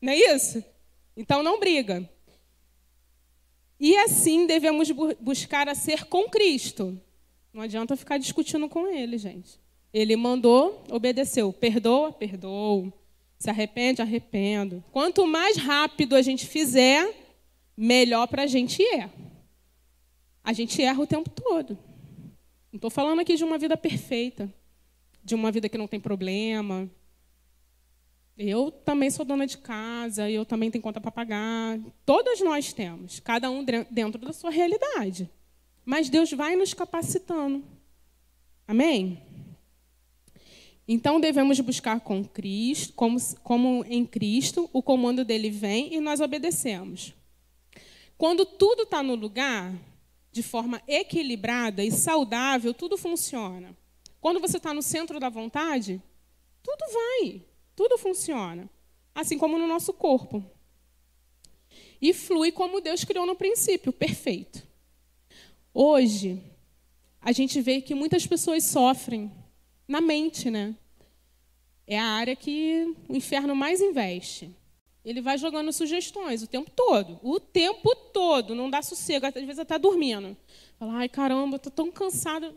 Não 0.01 0.13
é 0.13 0.17
isso? 0.17 0.63
Então 1.17 1.43
não 1.43 1.59
briga. 1.59 2.09
E 3.81 3.97
assim 3.97 4.47
devemos 4.47 4.91
buscar 5.19 5.69
a 5.69 5.75
ser 5.75 6.05
com 6.05 6.29
Cristo. 6.29 7.01
Não 7.53 7.63
adianta 7.63 7.97
ficar 7.97 8.19
discutindo 8.19 8.69
com 8.69 8.87
ele, 8.87 9.19
gente. 9.19 9.62
Ele 9.93 10.17
mandou, 10.17 10.83
obedeceu. 10.91 11.53
Perdoa, 11.53 12.13
perdoa. 12.13 12.93
Se 13.39 13.51
arrepende, 13.51 14.01
arrependo. 14.01 14.83
Quanto 14.93 15.27
mais 15.27 15.57
rápido 15.57 16.15
a 16.15 16.23
gente 16.23 16.47
fizer, 16.47 17.13
melhor 17.77 18.27
para 18.27 18.45
a 18.45 18.47
gente 18.47 18.83
é. 18.83 19.11
A 20.43 20.53
gente 20.53 20.81
erra 20.83 21.03
o 21.03 21.07
tempo 21.07 21.29
todo. 21.31 21.79
Não 22.73 22.79
estou 22.79 22.91
falando 22.91 23.21
aqui 23.21 23.37
de 23.37 23.45
uma 23.45 23.59
vida 23.59 23.77
perfeita, 23.77 24.53
de 25.23 25.35
uma 25.35 25.53
vida 25.53 25.69
que 25.69 25.77
não 25.77 25.87
tem 25.87 26.01
problema. 26.01 26.91
Eu 28.37 28.71
também 28.71 29.11
sou 29.11 29.25
dona 29.25 29.47
de 29.47 29.59
casa, 29.59 30.31
eu 30.31 30.45
também 30.45 30.71
tenho 30.71 30.83
conta 30.83 31.01
para 31.01 31.11
pagar. 31.11 31.79
Todas 32.07 32.41
nós 32.41 32.73
temos, 32.73 33.21
cada 33.21 33.51
um 33.51 33.65
dentro 33.91 34.21
da 34.21 34.33
sua 34.33 34.51
realidade. 34.51 35.29
Mas 35.85 36.09
Deus 36.09 36.33
vai 36.33 36.57
nos 36.57 36.73
capacitando. 36.73 37.63
Amém? 38.67 39.21
Então 40.87 41.21
devemos 41.21 41.61
buscar 41.61 42.01
com 42.01 42.25
Cristo, 42.25 42.93
como, 42.95 43.17
como 43.43 43.85
em 43.89 44.05
Cristo, 44.05 44.69
o 44.73 44.83
comando 44.83 45.25
dele 45.25 45.51
vem 45.51 45.95
e 45.95 46.01
nós 46.01 46.21
obedecemos. 46.21 47.15
Quando 48.19 48.45
tudo 48.45 48.83
está 48.83 49.03
no 49.03 49.15
lugar, 49.15 49.73
de 50.33 50.43
forma 50.43 50.83
equilibrada 50.89 51.85
e 51.85 51.91
saudável, 51.91 52.73
tudo 52.73 52.97
funciona. 52.97 53.77
Quando 54.21 54.41
você 54.41 54.57
está 54.57 54.73
no 54.73 54.83
centro 54.83 55.21
da 55.21 55.29
vontade, 55.29 56.03
tudo 56.63 56.85
vai, 56.93 57.43
tudo 57.77 57.99
funciona. 57.99 58.69
Assim 59.15 59.37
como 59.37 59.59
no 59.59 59.67
nosso 59.67 59.93
corpo. 59.93 60.45
E 62.01 62.13
flui 62.13 62.51
como 62.51 62.81
Deus 62.81 63.05
criou 63.05 63.27
no 63.27 63.37
princípio, 63.37 63.93
perfeito. 63.93 64.67
Hoje, 65.73 66.43
a 67.21 67.31
gente 67.31 67.61
vê 67.61 67.81
que 67.81 67.95
muitas 67.95 68.27
pessoas 68.27 68.65
sofrem 68.65 69.31
na 69.93 70.01
mente, 70.01 70.51
né? 70.51 70.75
É 71.87 71.99
a 71.99 72.07
área 72.07 72.35
que 72.35 72.97
o 73.07 73.15
inferno 73.15 73.55
mais 73.55 73.83
investe. 73.83 74.51
Ele 75.05 75.21
vai 75.21 75.37
jogando 75.37 75.71
sugestões 75.71 76.43
o 76.43 76.47
tempo 76.47 76.71
todo. 76.71 77.21
O 77.23 77.39
tempo 77.39 77.95
todo. 77.95 78.55
Não 78.55 78.71
dá 78.71 78.81
sossego. 78.81 79.27
Às 79.27 79.35
vezes 79.35 79.59
até 79.59 79.79
dormindo. 79.79 80.35
Fala, 80.79 80.95
ai 80.95 81.11
caramba, 81.11 81.57
estou 81.57 81.71
tão 81.71 81.93
cansado. 81.93 82.57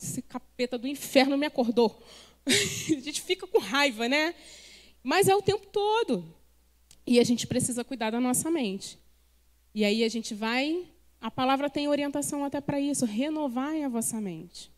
Esse 0.00 0.22
capeta 0.22 0.78
do 0.78 0.88
inferno 0.88 1.36
me 1.36 1.44
acordou. 1.44 2.02
a 2.46 3.00
gente 3.00 3.20
fica 3.20 3.46
com 3.46 3.58
raiva, 3.58 4.08
né? 4.08 4.34
Mas 5.02 5.28
é 5.28 5.36
o 5.36 5.42
tempo 5.42 5.66
todo. 5.66 6.24
E 7.06 7.20
a 7.20 7.24
gente 7.24 7.46
precisa 7.46 7.84
cuidar 7.84 8.10
da 8.10 8.20
nossa 8.20 8.50
mente. 8.50 8.98
E 9.74 9.84
aí 9.84 10.02
a 10.02 10.08
gente 10.08 10.32
vai. 10.32 10.86
A 11.20 11.30
palavra 11.30 11.68
tem 11.68 11.88
orientação 11.88 12.42
até 12.42 12.58
para 12.58 12.80
isso. 12.80 13.04
Renovar 13.04 13.74
a 13.84 13.88
vossa 13.88 14.18
mente. 14.18 14.77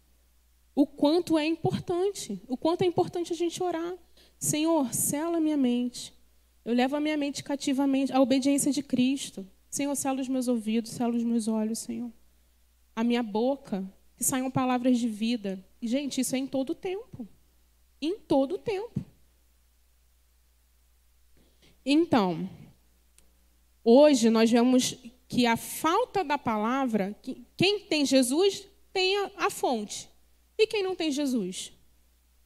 O 0.80 0.86
quanto 0.86 1.36
é 1.36 1.44
importante, 1.44 2.40
o 2.48 2.56
quanto 2.56 2.80
é 2.80 2.86
importante 2.86 3.34
a 3.34 3.36
gente 3.36 3.62
orar. 3.62 3.92
Senhor, 4.38 4.94
sela 4.94 5.38
minha 5.38 5.56
mente. 5.58 6.10
Eu 6.64 6.72
levo 6.72 6.96
a 6.96 7.00
minha 7.00 7.18
mente 7.18 7.44
cativamente 7.44 8.10
à 8.14 8.18
obediência 8.18 8.72
de 8.72 8.82
Cristo. 8.82 9.46
Senhor, 9.68 9.94
sela 9.94 10.22
os 10.22 10.28
meus 10.28 10.48
ouvidos, 10.48 10.92
sela 10.92 11.14
os 11.14 11.22
meus 11.22 11.48
olhos, 11.48 11.80
Senhor. 11.80 12.10
A 12.96 13.04
minha 13.04 13.22
boca, 13.22 13.84
que 14.16 14.24
saiam 14.24 14.50
palavras 14.50 14.98
de 14.98 15.06
vida. 15.06 15.62
E, 15.82 15.86
gente, 15.86 16.22
isso 16.22 16.34
é 16.34 16.38
em 16.38 16.46
todo 16.46 16.70
o 16.70 16.74
tempo. 16.74 17.28
Em 18.00 18.18
todo 18.18 18.54
o 18.54 18.58
tempo. 18.58 19.04
Então, 21.84 22.48
hoje 23.84 24.30
nós 24.30 24.50
vemos 24.50 24.96
que 25.28 25.44
a 25.44 25.58
falta 25.58 26.24
da 26.24 26.38
palavra, 26.38 27.14
quem 27.54 27.80
tem 27.80 28.06
Jesus 28.06 28.66
tem 28.94 29.18
a, 29.18 29.30
a 29.36 29.50
fonte. 29.50 30.09
E 30.60 30.66
quem 30.66 30.82
não 30.82 30.94
tem 30.94 31.10
Jesus? 31.10 31.72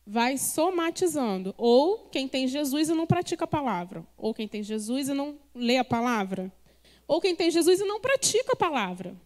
Vai 0.06 0.38
somatizando. 0.38 1.52
Ou 1.59 2.09
quem 2.11 2.28
tem 2.28 2.47
Jesus 2.47 2.88
e 2.88 2.94
não 2.94 3.09
pratica 3.09 3.44
a 3.44 3.49
palavra. 3.49 4.06
Ou 4.16 4.33
quem 4.33 4.47
tem 4.47 4.62
Jesus 4.62 5.09
e 5.09 5.12
não 5.12 5.37
lê 5.52 5.78
a 5.78 5.85
palavra. 5.85 6.52
Ou 7.09 7.21
quem 7.21 7.35
tem 7.35 7.50
Jesus 7.50 7.80
e 7.80 7.85
não 7.85 8.00
pratica 8.00 8.52
a 8.52 8.56
palavra. 8.56 9.16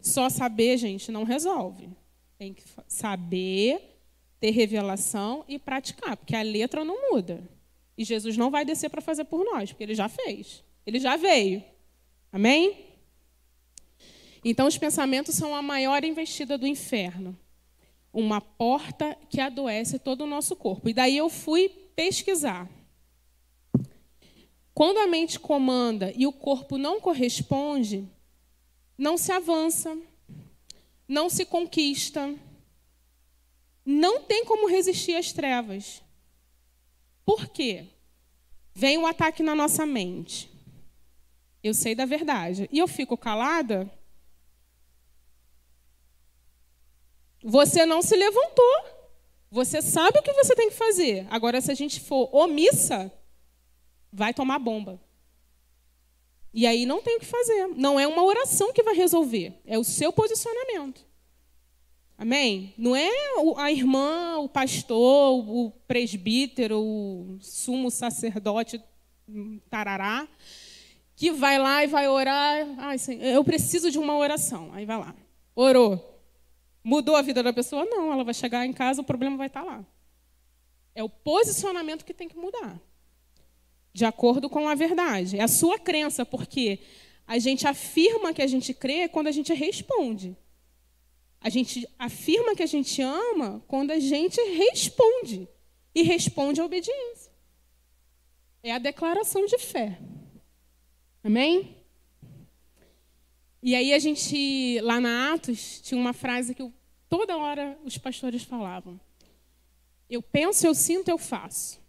Só 0.00 0.30
saber, 0.30 0.78
gente, 0.78 1.12
não 1.12 1.22
resolve. 1.22 1.90
Tem 2.38 2.54
que 2.54 2.62
saber, 2.88 4.00
ter 4.40 4.52
revelação 4.52 5.44
e 5.46 5.58
praticar, 5.58 6.16
porque 6.16 6.34
a 6.34 6.40
letra 6.40 6.82
não 6.82 7.10
muda. 7.10 7.46
E 7.98 8.04
Jesus 8.04 8.38
não 8.38 8.50
vai 8.50 8.64
descer 8.64 8.88
para 8.88 9.02
fazer 9.02 9.24
por 9.24 9.44
nós, 9.44 9.70
porque 9.70 9.84
ele 9.84 9.94
já 9.94 10.08
fez. 10.08 10.64
Ele 10.86 10.98
já 10.98 11.16
veio. 11.16 11.62
Amém? 12.32 12.86
Então, 14.42 14.66
os 14.66 14.78
pensamentos 14.78 15.34
são 15.34 15.54
a 15.54 15.60
maior 15.60 16.04
investida 16.04 16.56
do 16.56 16.66
inferno. 16.66 17.38
Uma 18.18 18.40
porta 18.40 19.14
que 19.28 19.42
adoece 19.42 19.98
todo 19.98 20.22
o 20.22 20.26
nosso 20.26 20.56
corpo. 20.56 20.88
E 20.88 20.94
daí 20.94 21.18
eu 21.18 21.28
fui 21.28 21.68
pesquisar. 21.68 22.66
Quando 24.72 24.96
a 24.98 25.06
mente 25.06 25.38
comanda 25.38 26.10
e 26.16 26.26
o 26.26 26.32
corpo 26.32 26.78
não 26.78 26.98
corresponde, 26.98 28.08
não 28.96 29.18
se 29.18 29.32
avança, 29.32 29.94
não 31.06 31.28
se 31.28 31.44
conquista, 31.44 32.34
não 33.84 34.22
tem 34.22 34.46
como 34.46 34.66
resistir 34.66 35.14
às 35.14 35.32
trevas. 35.32 36.02
Por 37.22 37.48
quê? 37.48 37.84
Vem 38.74 38.96
um 38.96 39.06
ataque 39.06 39.42
na 39.42 39.54
nossa 39.54 39.84
mente. 39.84 40.50
Eu 41.62 41.74
sei 41.74 41.94
da 41.94 42.06
verdade. 42.06 42.66
E 42.72 42.78
eu 42.78 42.88
fico 42.88 43.16
calada. 43.16 43.90
Você 47.48 47.86
não 47.86 48.02
se 48.02 48.16
levantou. 48.16 48.76
Você 49.52 49.80
sabe 49.80 50.18
o 50.18 50.22
que 50.22 50.32
você 50.32 50.52
tem 50.56 50.68
que 50.68 50.74
fazer. 50.74 51.28
Agora, 51.30 51.60
se 51.60 51.70
a 51.70 51.74
gente 51.74 52.00
for 52.00 52.28
omissa, 52.34 53.10
vai 54.12 54.34
tomar 54.34 54.58
bomba. 54.58 55.00
E 56.52 56.66
aí 56.66 56.84
não 56.84 57.00
tem 57.00 57.16
o 57.16 57.20
que 57.20 57.24
fazer. 57.24 57.68
Não 57.68 58.00
é 58.00 58.06
uma 58.08 58.24
oração 58.24 58.72
que 58.72 58.82
vai 58.82 58.96
resolver. 58.96 59.60
É 59.64 59.78
o 59.78 59.84
seu 59.84 60.12
posicionamento. 60.12 61.06
Amém? 62.18 62.74
Não 62.76 62.96
é 62.96 63.08
a 63.58 63.70
irmã, 63.70 64.38
o 64.38 64.48
pastor, 64.48 65.48
o 65.48 65.70
presbítero, 65.86 66.80
o 66.80 67.38
sumo 67.40 67.92
sacerdote 67.92 68.82
tarará, 69.70 70.26
que 71.14 71.30
vai 71.30 71.60
lá 71.60 71.84
e 71.84 71.86
vai 71.86 72.08
orar. 72.08 72.66
Ai, 72.78 72.96
eu 73.20 73.44
preciso 73.44 73.88
de 73.88 74.00
uma 74.00 74.18
oração. 74.18 74.70
Aí 74.72 74.84
vai 74.84 74.98
lá. 74.98 75.14
Orou. 75.54 76.15
Mudou 76.86 77.16
a 77.16 77.22
vida 77.22 77.42
da 77.42 77.52
pessoa? 77.52 77.84
Não, 77.84 78.12
ela 78.12 78.22
vai 78.22 78.32
chegar 78.32 78.64
em 78.64 78.72
casa, 78.72 79.00
o 79.00 79.04
problema 79.04 79.36
vai 79.36 79.48
estar 79.48 79.64
lá. 79.64 79.84
É 80.94 81.02
o 81.02 81.08
posicionamento 81.08 82.04
que 82.04 82.14
tem 82.14 82.28
que 82.28 82.36
mudar 82.36 82.80
de 83.92 84.04
acordo 84.04 84.48
com 84.48 84.68
a 84.68 84.74
verdade. 84.76 85.36
É 85.36 85.42
a 85.42 85.48
sua 85.48 85.80
crença, 85.80 86.24
porque 86.24 86.78
a 87.26 87.40
gente 87.40 87.66
afirma 87.66 88.32
que 88.32 88.40
a 88.40 88.46
gente 88.46 88.72
crê 88.72 89.08
quando 89.08 89.26
a 89.26 89.32
gente 89.32 89.52
responde. 89.52 90.36
A 91.40 91.48
gente 91.48 91.88
afirma 91.98 92.54
que 92.54 92.62
a 92.62 92.66
gente 92.66 93.02
ama 93.02 93.64
quando 93.66 93.90
a 93.90 93.98
gente 93.98 94.40
responde. 94.40 95.48
E 95.92 96.02
responde 96.02 96.60
a 96.60 96.64
obediência. 96.64 97.32
É 98.62 98.70
a 98.70 98.78
declaração 98.78 99.44
de 99.46 99.58
fé. 99.58 99.98
Amém? 101.24 101.74
E 103.62 103.74
aí 103.74 103.92
a 103.92 103.98
gente, 103.98 104.78
lá 104.80 105.00
na 105.00 105.32
Atos, 105.32 105.80
tinha 105.80 106.00
uma 106.00 106.12
frase 106.12 106.54
que 106.54 106.62
eu, 106.62 106.72
toda 107.08 107.36
hora 107.36 107.78
os 107.84 107.96
pastores 107.98 108.42
falavam. 108.42 109.00
Eu 110.08 110.22
penso, 110.22 110.66
eu 110.66 110.74
sinto, 110.74 111.08
eu 111.08 111.18
faço. 111.18 111.80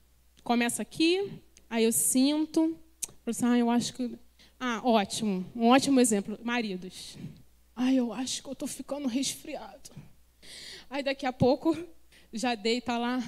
Começa 0.44 0.82
aqui, 0.82 1.42
Aí 1.70 1.84
eu 1.84 1.92
sinto, 1.92 2.78
ah, 3.44 3.58
eu 3.58 3.70
acho 3.70 3.94
que. 3.94 4.18
Ah, 4.60 4.82
ótimo, 4.84 5.46
um 5.56 5.68
ótimo 5.68 6.00
exemplo. 6.00 6.40
Maridos. 6.42 7.18
Ah, 7.76 7.94
eu 7.94 8.14
acho 8.14 8.42
que 8.42 8.48
eu 8.48 8.54
estou 8.54 8.68
ficando 8.68 9.08
resfriado. 9.08 9.92
Aí 10.90 11.04
daqui 11.04 11.26
a 11.26 11.34
pouco 11.34 11.78
já 12.32 12.56
deita 12.56 12.98
lá. 12.98 13.22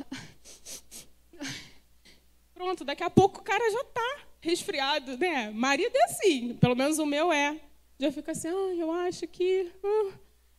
Pronto, 2.54 2.86
daqui 2.86 3.04
a 3.04 3.10
pouco 3.10 3.42
o 3.42 3.44
cara 3.44 3.72
já 3.72 3.82
está 3.82 4.20
resfriado, 4.42 5.18
né? 5.18 5.50
Marido 5.52 5.96
é 5.96 6.04
assim, 6.06 6.54
pelo 6.56 6.76
menos 6.76 6.98
o 6.98 7.06
meu 7.06 7.32
é. 7.32 7.60
Já 8.00 8.12
fica 8.12 8.32
assim, 8.32 8.48
ah, 8.48 8.76
eu 8.76 8.90
acho 8.90 9.28
que. 9.28 9.70
Uh, 9.84 10.14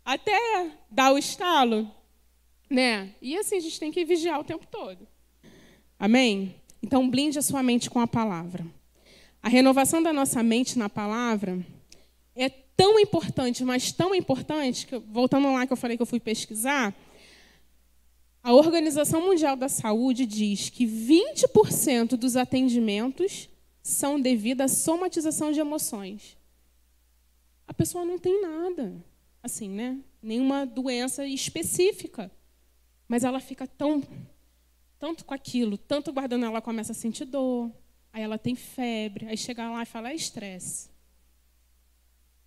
até 0.05 0.71
dar 0.91 1.13
o 1.13 1.19
estalo, 1.19 1.91
né? 2.69 3.15
E 3.21 3.37
assim, 3.37 3.57
a 3.57 3.61
gente 3.61 3.79
tem 3.79 3.93
que 3.93 4.05
vigiar 4.05 4.41
o 4.41 4.45
tempo 4.45 4.67
todo. 4.67 5.07
Amém? 5.99 6.55
Então, 6.83 7.09
blinde 7.09 7.39
a 7.39 7.43
sua 7.43 7.63
mente 7.63 7.91
com 7.91 8.01
a 8.01 8.07
palavra. 8.07 8.65
A 9.43 9.49
renovação 9.49 10.03
da 10.03 10.13
nossa 10.13 10.43
mente 10.43 10.79
na 10.79 10.89
palavra 10.89 11.65
é 12.35 12.49
tão 12.49 12.99
importante, 12.99 13.65
mas 13.65 13.93
tão 13.93 14.15
importante, 14.15 14.87
que, 14.87 14.99
voltando 14.99 15.53
lá 15.53 15.67
que 15.67 15.73
eu 15.73 15.77
falei 15.77 15.97
que 15.97 16.03
eu 16.03 16.07
fui 16.07 16.21
pesquisar, 16.21 16.95
a 18.43 18.55
Organização 18.55 19.21
Mundial 19.21 19.55
da 19.55 19.69
Saúde 19.69 20.25
diz 20.25 20.71
que 20.71 20.87
20% 20.87 22.17
dos 22.17 22.37
atendimentos 22.37 23.51
são 23.83 24.19
devido 24.19 24.63
à 24.63 24.69
somatização 24.69 25.53
de 25.53 25.61
emoções. 25.61 26.39
A 27.69 27.75
pessoa 27.75 28.05
não 28.05 28.19
tem 28.19 28.41
nada, 28.41 28.95
assim, 29.43 29.69
né? 29.69 29.99
Nenhuma 30.23 30.67
doença 30.67 31.27
específica, 31.27 32.31
mas 33.09 33.25
ela 33.25 33.41
fica 33.41 33.67
tão 33.67 34.03
tanto 34.99 35.25
com 35.25 35.33
aquilo, 35.33 35.79
tanto 35.79 36.13
guardando, 36.13 36.45
ela 36.45 36.61
começa 36.61 36.93
a 36.93 36.95
sentir 36.95 37.25
dor, 37.25 37.73
aí 38.13 38.23
ela 38.23 38.37
tem 38.37 38.55
febre, 38.55 39.27
aí 39.27 39.37
chega 39.37 39.69
lá 39.71 39.83
e 39.83 39.87
fala, 39.87 40.11
é 40.11 40.15
estresse. 40.15 40.91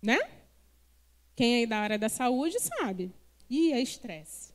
Né? 0.00 0.18
Quem 1.34 1.62
é 1.62 1.66
da 1.66 1.78
área 1.78 1.98
da 1.98 2.08
saúde 2.08 2.60
sabe. 2.60 3.12
E 3.50 3.72
é 3.72 3.80
estresse. 3.80 4.54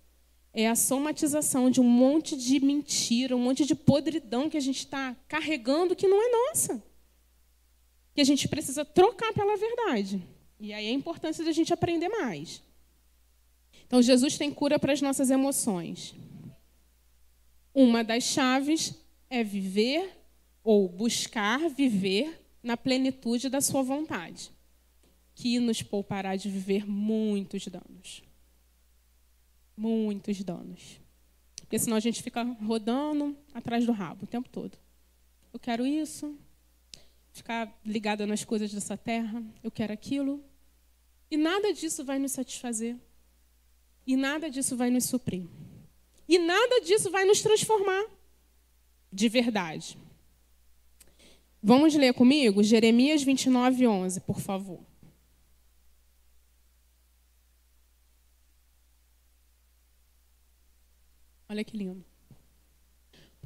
É 0.53 0.67
a 0.67 0.75
somatização 0.75 1.69
de 1.69 1.81
um 1.81 1.83
monte 1.83 2.37
de 2.37 2.59
mentira, 2.59 3.35
um 3.35 3.39
monte 3.39 3.65
de 3.65 3.75
podridão 3.75 4.49
que 4.49 4.57
a 4.57 4.61
gente 4.61 4.79
está 4.79 5.15
carregando 5.27 5.95
que 5.95 6.07
não 6.07 6.21
é 6.21 6.31
nossa. 6.31 6.81
Que 8.15 8.21
a 8.21 8.23
gente 8.25 8.47
precisa 8.47 8.85
trocar 8.85 9.33
pela 9.33 9.57
verdade. 9.57 10.25
E 10.59 10.73
aí 10.73 10.87
a 10.87 10.91
importância 10.91 11.43
da 11.43 11.51
gente 11.51 11.73
aprender 11.73 12.09
mais. 12.09 12.61
Então, 13.85 14.01
Jesus 14.01 14.37
tem 14.37 14.51
cura 14.51 14.77
para 14.77 14.93
as 14.93 15.01
nossas 15.01 15.31
emoções. 15.31 16.13
Uma 17.73 18.03
das 18.03 18.23
chaves 18.23 18.93
é 19.29 19.43
viver 19.43 20.15
ou 20.63 20.87
buscar 20.87 21.69
viver 21.69 22.45
na 22.61 22.75
plenitude 22.75 23.49
da 23.49 23.61
sua 23.61 23.81
vontade, 23.81 24.51
que 25.33 25.59
nos 25.59 25.81
poupará 25.81 26.35
de 26.35 26.49
viver 26.49 26.85
muitos 26.85 27.65
danos. 27.67 28.21
Muitos 29.75 30.43
danos. 30.43 30.99
Porque 31.61 31.79
senão 31.79 31.97
a 31.97 32.01
gente 32.01 32.21
fica 32.21 32.43
rodando 32.43 33.37
atrás 33.53 33.85
do 33.85 33.91
rabo 33.91 34.25
o 34.25 34.27
tempo 34.27 34.49
todo. 34.49 34.77
Eu 35.53 35.59
quero 35.59 35.85
isso, 35.85 36.37
ficar 37.31 37.79
ligada 37.85 38.27
nas 38.27 38.43
coisas 38.43 38.73
dessa 38.73 38.97
terra, 38.97 39.43
eu 39.63 39.71
quero 39.71 39.93
aquilo. 39.93 40.43
E 41.29 41.37
nada 41.37 41.73
disso 41.73 42.03
vai 42.03 42.17
nos 42.19 42.31
satisfazer. 42.31 42.95
E 44.05 44.15
nada 44.15 44.49
disso 44.49 44.75
vai 44.75 44.89
nos 44.89 45.05
suprir. 45.05 45.47
E 46.27 46.37
nada 46.39 46.81
disso 46.81 47.11
vai 47.11 47.25
nos 47.25 47.41
transformar 47.41 48.05
de 49.11 49.29
verdade. 49.29 49.97
Vamos 51.61 51.93
ler 51.93 52.13
comigo 52.13 52.63
Jeremias 52.63 53.21
29, 53.21 53.85
11, 53.85 54.21
por 54.21 54.39
favor. 54.39 54.79
Olha 61.49 61.63
que 61.63 61.75
lindo. 61.75 62.05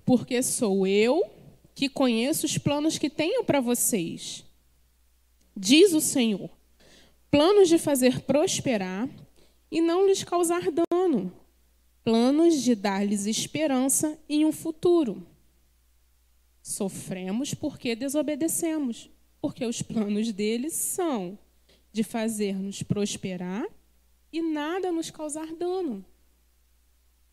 Porque 0.06 0.44
sou 0.44 0.86
eu 0.86 1.24
que 1.74 1.90
conheço 1.90 2.46
os 2.46 2.58
planos 2.58 2.98
que 2.98 3.10
tenho 3.10 3.44
para 3.44 3.62
vocês, 3.62 4.46
diz 5.56 5.94
o 5.94 6.02
Senhor. 6.02 6.50
Planos 7.34 7.68
de 7.68 7.80
fazer 7.80 8.22
prosperar 8.22 9.10
e 9.72 9.82
não 9.82 10.06
lhes 10.06 10.24
causar 10.24 10.70
dano 10.70 11.34
planos 12.04 12.62
de 12.62 12.76
dar-lhes 12.76 13.26
esperança 13.26 14.20
em 14.28 14.46
um 14.46 14.52
futuro. 14.52 15.26
Sofremos 16.62 17.54
porque 17.54 17.96
desobedecemos, 17.96 19.10
porque 19.42 19.66
os 19.66 19.82
planos 19.82 20.32
deles 20.32 20.74
são 20.74 21.38
de 21.92 22.04
fazer-nos 22.04 22.84
prosperar 22.84 23.66
e 24.32 24.42
nada 24.42 24.92
nos 24.92 25.10
causar 25.10 25.48
dano. 25.56 26.06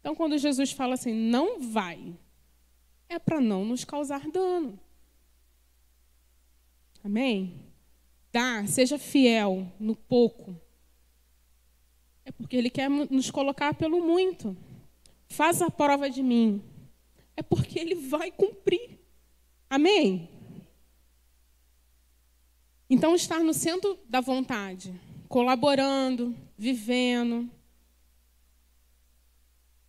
Então, 0.00 0.14
quando 0.14 0.38
Jesus 0.38 0.72
fala 0.72 0.94
assim, 0.94 1.12
não 1.12 1.60
vai, 1.60 2.16
é 3.08 3.18
para 3.18 3.40
não 3.40 3.64
nos 3.64 3.84
causar 3.84 4.28
dano. 4.30 4.78
Amém? 7.02 7.59
Dá, 8.32 8.66
seja 8.66 8.98
fiel 8.98 9.66
no 9.78 9.96
pouco. 9.96 10.54
É 12.24 12.30
porque 12.30 12.56
Ele 12.56 12.70
quer 12.70 12.88
nos 12.88 13.30
colocar 13.30 13.74
pelo 13.74 14.04
muito. 14.04 14.56
Faz 15.28 15.60
a 15.60 15.70
prova 15.70 16.08
de 16.08 16.22
mim. 16.22 16.62
É 17.36 17.42
porque 17.42 17.78
Ele 17.78 17.94
vai 17.94 18.30
cumprir. 18.30 19.00
Amém? 19.68 20.28
Então, 22.88 23.14
estar 23.14 23.40
no 23.40 23.54
centro 23.54 23.98
da 24.08 24.20
vontade, 24.20 24.92
colaborando, 25.28 26.36
vivendo, 26.58 27.48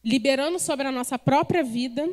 liberando 0.04 0.60
sobre 0.60 0.88
a 0.88 0.92
nossa 0.92 1.18
própria 1.18 1.64
vida 1.64 2.08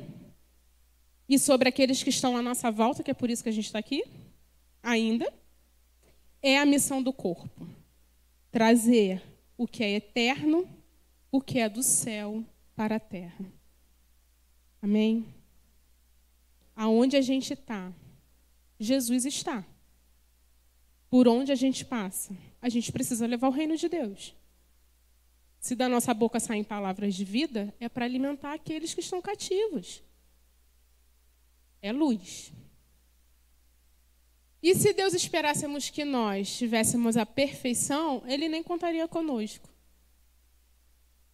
e 1.29 1.38
sobre 1.38 1.69
aqueles 1.69 2.03
que 2.03 2.11
estão 2.11 2.37
à 2.37 2.43
nossa 2.43 2.71
volta, 2.71 3.03
que 3.03 3.11
é 3.11 3.14
por 3.14 3.29
isso 3.29 3.43
que 3.43 3.51
a 3.51 3.53
gente 3.53 3.67
está 3.67 3.79
aqui 3.79 4.03
ainda, 4.83 5.31
é 6.42 6.59
a 6.59 6.66
missão 6.66 7.03
do 7.03 7.12
corpo. 7.12 7.68
Trazer 8.51 9.22
o 9.57 9.66
que 9.66 9.83
é 9.83 9.90
eterno, 9.90 10.68
o 11.31 11.40
que 11.40 11.59
é 11.59 11.68
do 11.68 11.83
céu 11.83 12.44
para 12.74 12.96
a 12.96 13.01
terra. 13.01 13.44
Amém? 14.81 15.27
Aonde 16.74 17.16
a 17.16 17.20
gente 17.20 17.53
está, 17.53 17.92
Jesus 18.79 19.24
está. 19.24 19.64
Por 21.11 21.27
onde 21.27 21.51
a 21.51 21.55
gente 21.55 21.85
passa, 21.85 22.37
a 22.61 22.68
gente 22.68 22.92
precisa 22.92 23.27
levar 23.27 23.48
o 23.48 23.53
reino 23.53 23.77
de 23.77 23.88
Deus. 23.88 24.35
Se 25.59 25.74
da 25.74 25.88
nossa 25.88 26.14
boca 26.14 26.38
saem 26.38 26.62
palavras 26.62 27.14
de 27.14 27.24
vida, 27.24 27.74
é 27.81 27.88
para 27.88 28.05
alimentar 28.05 28.53
aqueles 28.53 28.94
que 28.94 29.01
estão 29.01 29.20
cativos. 29.20 30.03
É 31.83 31.92
luz. 31.92 32.53
E 34.62 34.75
se 34.75 34.92
Deus 34.92 35.14
esperássemos 35.14 35.88
que 35.88 36.05
nós 36.05 36.57
tivéssemos 36.57 37.16
a 37.16 37.25
perfeição, 37.25 38.23
Ele 38.27 38.49
nem 38.49 38.62
contaria 38.62 39.07
conosco. 39.07 39.68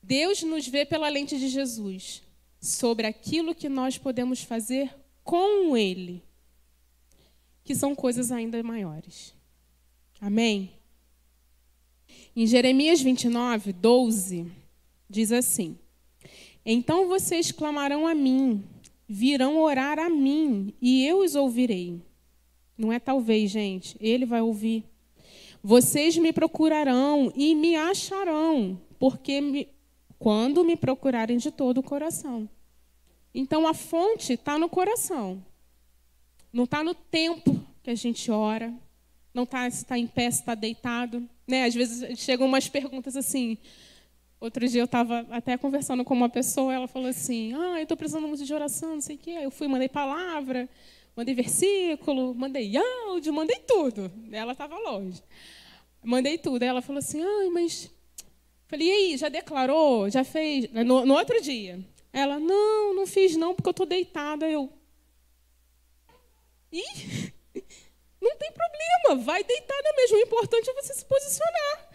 Deus 0.03 0.43
nos 0.43 0.69
vê 0.69 0.85
pela 0.85 1.09
lente 1.09 1.39
de 1.39 1.49
Jesus, 1.49 2.23
sobre 2.61 3.07
aquilo 3.07 3.55
que 3.55 3.69
nós 3.69 3.97
podemos 3.97 4.43
fazer 4.43 4.95
com 5.23 5.75
Ele, 5.77 6.23
que 7.63 7.75
são 7.75 7.95
coisas 7.95 8.31
ainda 8.31 8.63
maiores. 8.63 9.35
Amém? 10.21 10.73
Em 12.37 12.47
Jeremias 12.47 13.01
29, 13.01 13.73
12, 13.73 14.53
diz 15.09 15.33
assim: 15.33 15.79
Então 16.65 17.09
vocês 17.09 17.51
clamarão 17.51 18.07
a 18.07 18.15
mim, 18.15 18.63
virão 19.09 19.59
orar 19.61 19.99
a 19.99 20.11
mim, 20.11 20.75
e 20.81 21.07
eu 21.07 21.21
os 21.21 21.35
ouvirei. 21.35 22.03
Não 22.77 22.93
é 22.93 22.99
talvez, 22.99 23.51
gente, 23.51 23.97
ele 24.01 24.27
vai 24.27 24.41
ouvir. 24.41 24.85
Vocês 25.63 26.17
me 26.19 26.33
procurarão 26.33 27.33
e 27.35 27.55
me 27.55 27.77
acharão, 27.77 28.79
porque 28.99 29.41
me, 29.41 29.69
quando 30.19 30.65
me 30.65 30.77
procurarem 30.77 31.39
de 31.39 31.51
todo 31.51 31.79
o 31.79 31.83
coração. 31.83 32.49
Então 33.35 33.67
a 33.67 33.73
fonte 33.73 34.35
está 34.35 34.59
no 34.59 34.69
coração. 34.69 35.43
Não 36.53 36.65
está 36.65 36.85
no 36.85 36.95
tempo 36.95 37.61
que 37.83 37.91
a 37.91 37.95
gente 37.95 38.31
ora. 38.31 38.73
Não 39.33 39.45
está 39.45 39.69
se 39.71 39.79
está 39.79 39.99
em 39.99 40.07
pé, 40.07 40.31
se 40.31 40.41
está 40.41 40.55
deitado. 40.55 41.29
Né? 41.47 41.65
Às 41.65 41.75
vezes 41.75 42.19
chegam 42.19 42.47
umas 42.47 42.69
perguntas 42.69 43.17
assim. 43.17 43.59
Outro 44.41 44.69
dia 44.69 44.83
eu 44.83 44.85
estava 44.85 45.27
até 45.31 45.57
conversando 45.57 46.05
com 46.05 46.13
uma 46.13 46.29
pessoa, 46.29 46.75
ela 46.75 46.87
falou 46.87 47.09
assim: 47.09 47.55
Ah, 47.55 47.79
eu 47.79 47.85
estou 47.85 47.97
precisando 47.97 48.29
muito 48.29 48.45
de 48.45 48.55
oração, 48.55 48.95
não 48.95 49.01
sei 49.01 49.17
o 49.17 49.19
quê. 49.19 49.31
Eu 49.31 49.51
fui, 49.51 49.67
mandei 49.67 49.89
palavra 49.89 50.69
mandei 51.17 51.35
versículo, 51.35 52.35
mandei 52.35 52.77
áudio, 52.77 53.33
mandei 53.33 53.59
tudo. 53.61 54.11
Ela 54.33 54.53
estava 54.53 54.77
longe. 54.79 55.23
Mandei 56.03 56.37
tudo. 56.39 56.63
Aí 56.63 56.69
ela 56.69 56.83
falou 56.83 56.99
assim: 56.99 57.23
ai, 57.23 57.49
mas. 57.51 57.91
Falei, 58.67 58.89
e 58.89 58.91
aí, 58.91 59.17
já 59.17 59.29
declarou? 59.29 60.11
Já 60.11 60.25
fez? 60.25 60.71
No, 60.73 61.05
no 61.07 61.15
outro 61.15 61.41
dia. 61.41 61.79
Ela, 62.13 62.39
não, 62.39 62.95
não 62.95 63.07
fiz 63.07 63.37
não, 63.37 63.55
porque 63.55 63.69
eu 63.69 63.73
estou 63.73 63.87
deitada. 63.87 64.49
Eu. 64.49 64.73
Ih, 66.73 67.33
não 68.21 68.37
tem 68.37 68.53
problema, 68.53 69.23
vai 69.25 69.45
deitada 69.45 69.93
mesmo. 69.97 70.17
O 70.17 70.21
importante 70.21 70.69
é 70.69 70.75
você 70.75 70.95
se 70.95 71.05
posicionar. 71.05 71.91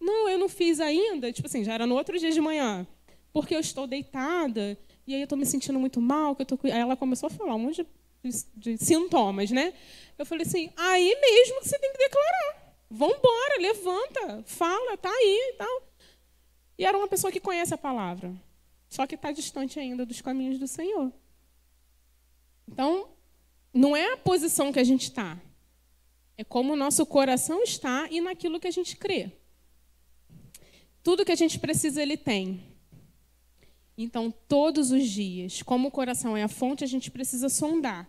Não, 0.00 0.28
eu 0.28 0.38
não 0.38 0.48
fiz 0.48 0.80
ainda. 0.80 1.32
Tipo 1.32 1.46
assim, 1.46 1.64
já 1.64 1.74
era 1.74 1.86
no 1.86 1.94
outro 1.94 2.18
dia 2.18 2.30
de 2.30 2.40
manhã. 2.40 2.86
Porque 3.32 3.54
eu 3.54 3.60
estou 3.60 3.86
deitada, 3.86 4.76
e 5.06 5.14
aí 5.14 5.20
eu 5.20 5.24
estou 5.24 5.38
me 5.38 5.46
sentindo 5.46 5.78
muito 5.78 6.00
mal. 6.00 6.34
Que 6.34 6.42
eu 6.42 6.46
tô... 6.46 6.58
Aí 6.64 6.70
ela 6.70 6.96
começou 6.96 7.28
a 7.28 7.30
falar 7.30 7.54
um 7.54 7.58
monte 7.58 7.76
de 7.76 7.86
de, 8.22 8.30
de 8.56 8.84
sintomas, 8.84 9.50
né? 9.50 9.72
Eu 10.18 10.26
falei 10.26 10.46
assim, 10.46 10.70
aí 10.76 11.16
mesmo 11.20 11.60
que 11.60 11.68
você 11.68 11.78
tem 11.78 11.92
que 11.92 11.98
declarar. 11.98 12.76
Vambora, 12.90 13.60
levanta, 13.60 14.42
fala, 14.46 14.96
tá 14.96 15.08
aí 15.08 15.50
e 15.50 15.56
tal. 15.56 15.82
E 16.76 16.84
era 16.84 16.96
uma 16.96 17.08
pessoa 17.08 17.30
que 17.30 17.40
conhece 17.40 17.72
a 17.72 17.78
palavra, 17.78 18.34
só 18.88 19.06
que 19.06 19.14
está 19.14 19.30
distante 19.30 19.78
ainda 19.78 20.04
dos 20.04 20.20
caminhos 20.20 20.58
do 20.58 20.66
Senhor. 20.66 21.12
Então, 22.66 23.08
não 23.72 23.96
é 23.96 24.12
a 24.12 24.16
posição 24.16 24.72
que 24.72 24.78
a 24.78 24.84
gente 24.84 25.04
está, 25.04 25.38
é 26.36 26.44
como 26.44 26.72
o 26.72 26.76
nosso 26.76 27.04
coração 27.04 27.62
está 27.62 28.08
e 28.10 28.20
naquilo 28.20 28.58
que 28.58 28.66
a 28.66 28.70
gente 28.70 28.96
crê. 28.96 29.30
Tudo 31.02 31.24
que 31.24 31.32
a 31.32 31.36
gente 31.36 31.58
precisa, 31.58 32.02
ele 32.02 32.16
tem. 32.16 32.69
Então, 34.02 34.32
todos 34.48 34.90
os 34.92 35.06
dias, 35.06 35.60
como 35.60 35.88
o 35.88 35.90
coração 35.90 36.34
é 36.34 36.42
a 36.42 36.48
fonte, 36.48 36.82
a 36.82 36.86
gente 36.86 37.10
precisa 37.10 37.50
sondar 37.50 38.08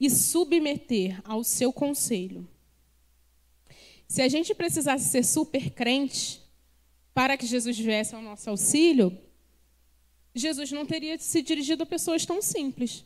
e 0.00 0.08
submeter 0.08 1.20
ao 1.22 1.44
seu 1.44 1.70
conselho. 1.70 2.48
Se 4.06 4.22
a 4.22 4.28
gente 4.28 4.54
precisasse 4.54 5.04
ser 5.10 5.22
super 5.22 5.70
crente 5.70 6.40
para 7.12 7.36
que 7.36 7.44
Jesus 7.44 7.78
viesse 7.78 8.14
ao 8.14 8.22
nosso 8.22 8.48
auxílio, 8.48 9.18
Jesus 10.34 10.72
não 10.72 10.86
teria 10.86 11.18
se 11.18 11.42
dirigido 11.42 11.82
a 11.82 11.86
pessoas 11.86 12.24
tão 12.24 12.40
simples. 12.40 13.04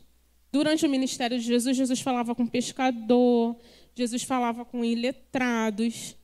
Durante 0.49 0.85
o 0.85 0.89
ministério 0.89 1.37
de 1.37 1.45
Jesus, 1.45 1.75
Jesus 1.75 1.99
falava 1.99 2.33
com 2.33 2.47
pescador, 2.47 3.57
Jesus 3.93 4.23
falava 4.23 4.63
com 4.63 4.85
iletrados, 4.85 6.15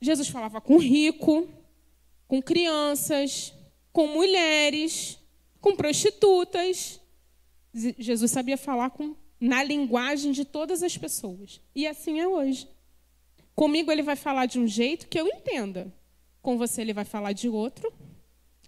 Jesus 0.00 0.28
falava 0.28 0.60
com 0.60 0.78
rico, 0.78 1.48
com 2.28 2.40
crianças, 2.40 3.52
com 3.92 4.06
mulheres, 4.06 5.18
com 5.64 5.74
prostitutas. 5.74 7.00
Jesus 7.72 8.30
sabia 8.30 8.58
falar 8.58 8.90
com, 8.90 9.16
na 9.40 9.64
linguagem 9.64 10.30
de 10.30 10.44
todas 10.44 10.82
as 10.82 10.98
pessoas. 10.98 11.58
E 11.74 11.86
assim 11.86 12.20
é 12.20 12.28
hoje. 12.28 12.68
Comigo 13.54 13.90
ele 13.90 14.02
vai 14.02 14.14
falar 14.14 14.44
de 14.44 14.58
um 14.58 14.66
jeito 14.66 15.08
que 15.08 15.18
eu 15.18 15.26
entenda. 15.26 15.90
Com 16.42 16.58
você 16.58 16.82
ele 16.82 16.92
vai 16.92 17.06
falar 17.06 17.32
de 17.32 17.48
outro, 17.48 17.90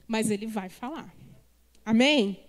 mas 0.06 0.30
ele 0.30 0.46
vai 0.46 0.70
falar. 0.70 1.14
Amém? 1.84 2.42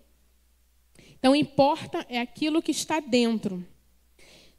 Então, 1.19 1.35
importa 1.35 2.05
é 2.07 2.21
aquilo 2.21 2.61
que 2.61 2.71
está 2.71 3.01
dentro. 3.01 3.67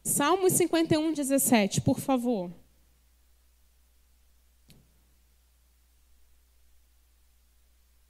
Salmos 0.03 0.53
51, 0.53 1.15
17, 1.15 1.81
por 1.81 1.99
favor. 1.99 2.53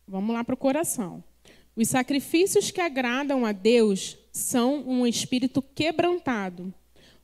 Vamos 0.08 0.34
lá 0.34 0.42
para 0.42 0.54
o 0.54 0.58
coração. 0.58 1.22
Os 1.78 1.86
sacrifícios 1.86 2.72
que 2.72 2.80
agradam 2.80 3.46
a 3.46 3.52
Deus 3.52 4.18
são 4.32 4.80
um 4.80 5.06
espírito 5.06 5.62
quebrantado, 5.62 6.74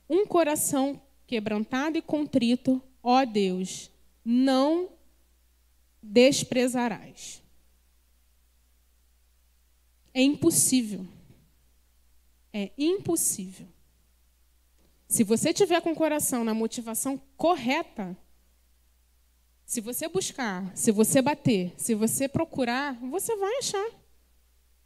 um 0.09 0.25
coração 0.25 1.03
quebrantado 1.27 1.99
e 1.99 2.03
contrito, 2.03 2.81
ó 3.03 3.25
Deus, 3.25 3.91
não 4.25 4.91
desprezarás. 6.01 7.43
É 10.15 10.23
impossível. 10.23 11.05
É 12.53 12.71
impossível. 12.79 13.67
Se 15.09 15.25
você 15.25 15.53
tiver 15.53 15.81
com 15.81 15.91
o 15.91 15.97
coração 15.97 16.45
na 16.45 16.55
motivação 16.55 17.21
correta, 17.37 18.17
se 19.67 19.81
você 19.81 20.07
buscar, 20.07 20.71
se 20.77 20.93
você 20.93 21.21
bater, 21.21 21.75
se 21.77 21.93
você 21.93 22.29
procurar, 22.29 22.95
você 23.01 23.35
vai 23.35 23.59
achar. 23.59 24.04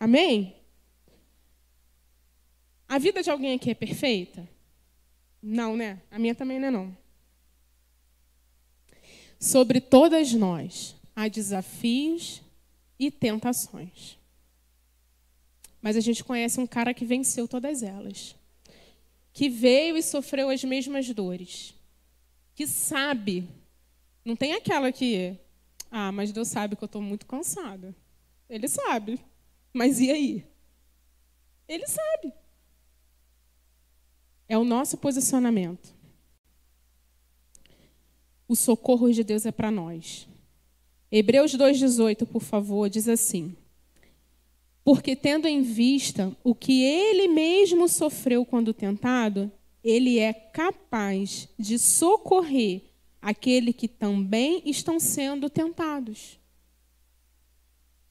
Amém? 0.00 0.54
A 2.88 2.98
vida 2.98 3.22
de 3.22 3.30
alguém 3.30 3.54
aqui 3.54 3.70
é 3.70 3.74
perfeita? 3.74 4.48
Não, 5.42 5.76
né? 5.76 6.00
A 6.10 6.18
minha 6.18 6.34
também 6.34 6.58
não 6.58 6.68
é 6.68 6.70
não. 6.70 6.96
Sobre 9.38 9.80
todas 9.80 10.32
nós 10.32 10.96
há 11.14 11.28
desafios 11.28 12.42
e 12.98 13.10
tentações. 13.10 14.16
mas 15.80 15.96
a 15.96 16.00
gente 16.00 16.24
conhece 16.24 16.58
um 16.58 16.66
cara 16.66 16.92
que 16.92 17.04
venceu 17.04 17.46
todas 17.46 17.82
elas. 17.82 18.34
Que 19.32 19.48
veio 19.48 19.96
e 19.96 20.02
sofreu 20.02 20.50
as 20.50 20.64
mesmas 20.64 21.08
dores. 21.10 21.74
Que 22.54 22.66
sabe. 22.66 23.48
Não 24.24 24.34
tem 24.34 24.54
aquela 24.54 24.90
que, 24.90 25.36
ah, 25.90 26.10
mas 26.10 26.32
Deus 26.32 26.48
sabe 26.48 26.74
que 26.74 26.82
eu 26.82 26.86
estou 26.86 27.00
muito 27.00 27.26
cansada. 27.26 27.94
Ele 28.50 28.66
sabe. 28.66 29.20
Mas 29.72 30.00
e 30.00 30.10
aí? 30.10 30.44
Ele 31.68 31.86
sabe. 31.86 32.32
É 34.48 34.56
o 34.56 34.64
nosso 34.64 34.96
posicionamento. 34.96 35.94
O 38.48 38.56
socorro 38.56 39.12
de 39.12 39.22
Deus 39.22 39.44
é 39.44 39.52
para 39.52 39.70
nós. 39.70 40.26
Hebreus 41.12 41.52
2,18, 41.54 42.26
por 42.26 42.42
favor, 42.42 42.88
diz 42.88 43.06
assim: 43.08 43.54
Porque 44.82 45.14
tendo 45.14 45.46
em 45.46 45.60
vista 45.60 46.34
o 46.42 46.54
que 46.54 46.82
ele 46.82 47.28
mesmo 47.28 47.88
sofreu 47.88 48.46
quando 48.46 48.72
tentado, 48.72 49.52
ele 49.84 50.18
é 50.18 50.32
capaz 50.32 51.48
de 51.58 51.78
socorrer 51.78 52.82
aquele 53.20 53.72
que 53.72 53.88
também 53.88 54.62
estão 54.64 54.98
sendo 54.98 55.50
tentados. 55.50 56.37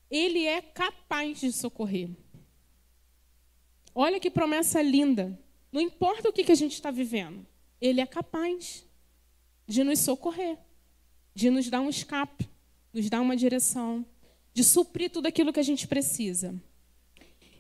Ele 0.10 0.46
é 0.46 0.62
capaz 0.62 1.39
de 1.39 1.52
socorrer. 1.52 2.10
Olha 3.93 4.20
que 4.20 4.30
promessa 4.30 4.82
linda. 4.82 5.39
Não 5.72 5.82
importa 5.82 6.30
o 6.30 6.34
que 6.34 6.52
a 6.52 6.56
gente 6.56 6.74
está 6.74 6.91
vivendo, 6.91 7.46
ele 7.80 8.00
é 8.00 8.06
capaz 8.06 8.86
de 9.67 9.84
nos 9.84 10.00
socorrer, 10.00 10.58
de 11.36 11.50
nos 11.50 11.70
dar 11.70 11.82
um 11.82 11.89
escape 11.89 12.48
nos 12.98 13.10
dá 13.10 13.22
uma 13.22 13.38
direção, 13.38 14.06
de 14.54 14.63
suprir 14.63 15.12
tudo 15.12 15.28
aquilo 15.28 15.54
que 15.54 15.60
a 15.60 15.63
gente 15.63 15.88
precisa. 15.88 16.56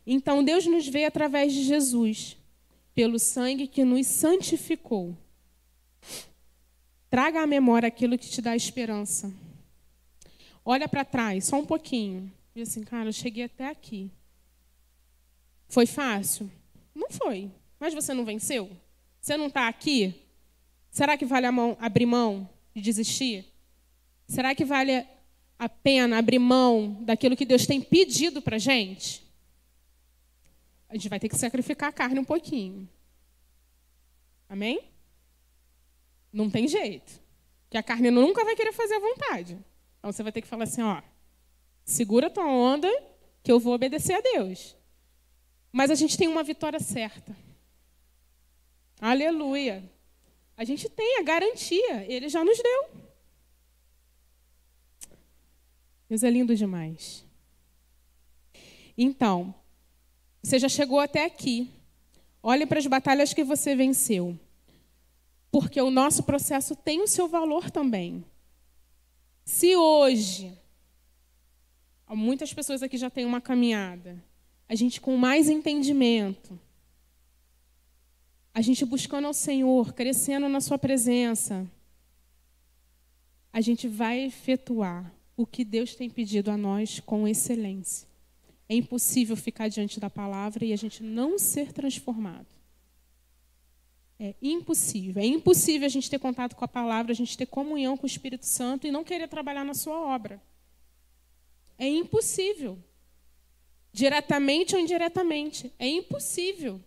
Então, 0.05 0.43
Deus 0.43 0.65
nos 0.65 0.87
vê 0.87 1.05
através 1.05 1.53
de 1.53 1.63
Jesus, 1.63 2.37
pelo 2.95 3.19
sangue 3.19 3.67
que 3.67 3.83
nos 3.83 4.07
santificou. 4.07 5.15
Traga 7.09 7.41
à 7.43 7.47
memória 7.47 7.87
aquilo 7.87 8.17
que 8.17 8.27
te 8.27 8.41
dá 8.41 8.55
esperança. 8.55 9.31
Olha 10.65 10.87
para 10.87 11.05
trás, 11.05 11.45
só 11.45 11.59
um 11.59 11.65
pouquinho. 11.65 12.31
Diz 12.57 12.69
assim, 12.69 12.83
cara, 12.83 13.09
eu 13.09 13.13
cheguei 13.13 13.43
até 13.43 13.69
aqui. 13.69 14.11
Foi 15.67 15.85
fácil? 15.85 16.51
Não 16.95 17.07
foi. 17.07 17.51
Mas 17.79 17.93
você 17.93 18.15
não 18.15 18.25
venceu? 18.25 18.75
Você 19.21 19.37
não 19.37 19.45
está 19.45 19.67
aqui? 19.67 20.25
Será 20.89 21.15
que 21.15 21.23
vale 21.23 21.45
a 21.45 21.51
mão, 21.51 21.77
abrir 21.79 22.07
mão 22.07 22.49
e 22.73 22.81
desistir? 22.81 23.45
Será 24.27 24.55
que 24.55 24.65
vale 24.65 25.05
a 25.59 25.69
pena 25.69 26.17
abrir 26.17 26.39
mão 26.39 26.97
daquilo 27.03 27.37
que 27.37 27.45
Deus 27.45 27.67
tem 27.67 27.79
pedido 27.79 28.41
para 28.41 28.57
gente, 28.57 29.23
a 30.89 30.95
gente 30.95 31.09
vai 31.09 31.19
ter 31.19 31.29
que 31.29 31.37
sacrificar 31.37 31.89
a 31.89 31.93
carne 31.93 32.19
um 32.19 32.25
pouquinho. 32.25 32.89
Amém? 34.49 34.81
Não 36.33 36.49
tem 36.49 36.67
jeito. 36.67 37.21
Que 37.69 37.77
a 37.77 37.83
carne 37.83 38.09
nunca 38.09 38.43
vai 38.43 38.55
querer 38.55 38.73
fazer 38.73 38.95
a 38.95 38.99
vontade. 38.99 39.63
Então 39.99 40.11
você 40.11 40.23
vai 40.23 40.31
ter 40.31 40.41
que 40.41 40.47
falar 40.47 40.63
assim, 40.63 40.81
ó, 40.81 41.03
segura 41.87 42.29
tua 42.29 42.45
onda 42.45 42.91
que 43.41 43.51
eu 43.51 43.59
vou 43.59 43.73
obedecer 43.73 44.13
a 44.13 44.21
Deus. 44.21 44.75
Mas 45.71 45.89
a 45.89 45.95
gente 45.95 46.17
tem 46.17 46.27
uma 46.27 46.43
vitória 46.43 46.79
certa. 46.81 47.35
Aleluia. 48.99 49.89
A 50.57 50.65
gente 50.65 50.89
tem 50.89 51.17
a 51.17 51.23
garantia, 51.23 52.03
ele 52.11 52.27
já 52.27 52.43
nos 52.43 52.61
deu. 52.61 52.89
Deus 56.09 56.23
é 56.23 56.29
lindo 56.29 56.55
demais. 56.55 57.23
Então, 58.97 59.55
você 60.43 60.59
já 60.59 60.67
chegou 60.67 60.99
até 60.99 61.23
aqui. 61.23 61.71
Olhe 62.43 62.65
para 62.65 62.79
as 62.79 62.87
batalhas 62.87 63.33
que 63.33 63.43
você 63.43 63.75
venceu. 63.75 64.37
Porque 65.49 65.79
o 65.79 65.91
nosso 65.91 66.23
processo 66.23 66.75
tem 66.75 67.01
o 67.01 67.07
seu 67.07 67.27
valor 67.27 67.71
também. 67.71 68.25
Se 69.45 69.75
hoje, 69.75 70.57
muitas 72.15 72.53
pessoas 72.53 72.81
aqui 72.81 72.97
já 72.97 73.09
têm 73.09 73.25
uma 73.25 73.41
caminhada, 73.41 74.23
a 74.67 74.75
gente 74.75 75.01
com 75.01 75.17
mais 75.17 75.49
entendimento, 75.49 76.59
a 78.53 78.61
gente 78.61 78.85
buscando 78.85 79.27
ao 79.27 79.33
Senhor, 79.33 79.93
crescendo 79.93 80.49
na 80.49 80.61
Sua 80.61 80.77
presença, 80.77 81.69
a 83.51 83.61
gente 83.61 83.87
vai 83.87 84.19
efetuar 84.21 85.13
o 85.35 85.45
que 85.45 85.63
Deus 85.63 85.95
tem 85.95 86.09
pedido 86.09 86.49
a 86.49 86.57
nós 86.57 86.99
com 86.99 87.27
excelência. 87.27 88.07
É 88.69 88.75
impossível 88.75 89.37
ficar 89.37 89.67
diante 89.67 89.99
da 89.99 90.09
palavra 90.09 90.65
e 90.65 90.73
a 90.73 90.75
gente 90.75 91.01
não 91.01 91.39
ser 91.39 91.71
transformado. 91.71 92.47
É 94.19 94.33
impossível. 94.41 95.21
É 95.21 95.25
impossível 95.25 95.85
a 95.85 95.89
gente 95.89 96.09
ter 96.09 96.19
contato 96.19 96.55
com 96.55 96.65
a 96.65 96.67
palavra, 96.67 97.11
a 97.11 97.15
gente 97.15 97.37
ter 97.37 97.45
comunhão 97.45 97.95
com 97.95 98.03
o 98.03 98.07
Espírito 98.07 98.45
Santo 98.45 98.87
e 98.87 98.91
não 98.91 99.03
querer 99.03 99.27
trabalhar 99.27 99.63
na 99.63 99.73
sua 99.73 99.99
obra. 99.99 100.41
É 101.77 101.87
impossível. 101.87 102.77
Diretamente 103.91 104.75
ou 104.75 104.81
indiretamente. 104.81 105.73
É 105.77 105.87
impossível. 105.87 106.81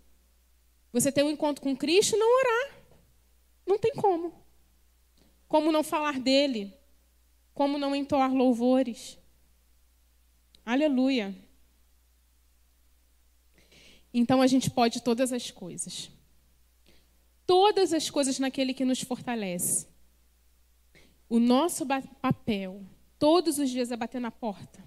Você 0.92 1.12
ter 1.12 1.22
um 1.22 1.30
encontro 1.30 1.62
com 1.62 1.76
Cristo 1.76 2.16
e 2.16 2.18
não 2.18 2.38
orar. 2.38 2.80
Não 3.66 3.78
tem 3.78 3.92
como. 3.94 4.34
Como 5.46 5.72
não 5.72 5.82
falar 5.82 6.18
dele? 6.18 6.72
Como 7.54 7.78
não 7.78 7.94
entoar 7.94 8.32
louvores? 8.32 9.18
Aleluia. 10.64 11.34
Então 14.12 14.42
a 14.42 14.46
gente 14.46 14.70
pode 14.70 15.02
todas 15.02 15.32
as 15.32 15.50
coisas. 15.50 16.10
Todas 17.46 17.92
as 17.92 18.10
coisas 18.10 18.38
naquele 18.38 18.74
que 18.74 18.84
nos 18.84 19.00
fortalece. 19.00 19.86
O 21.28 21.38
nosso 21.38 21.86
papel, 22.20 22.82
todos 23.20 23.58
os 23.58 23.68
dias, 23.68 23.92
é 23.92 23.96
bater 23.96 24.20
na 24.20 24.30
porta, 24.30 24.82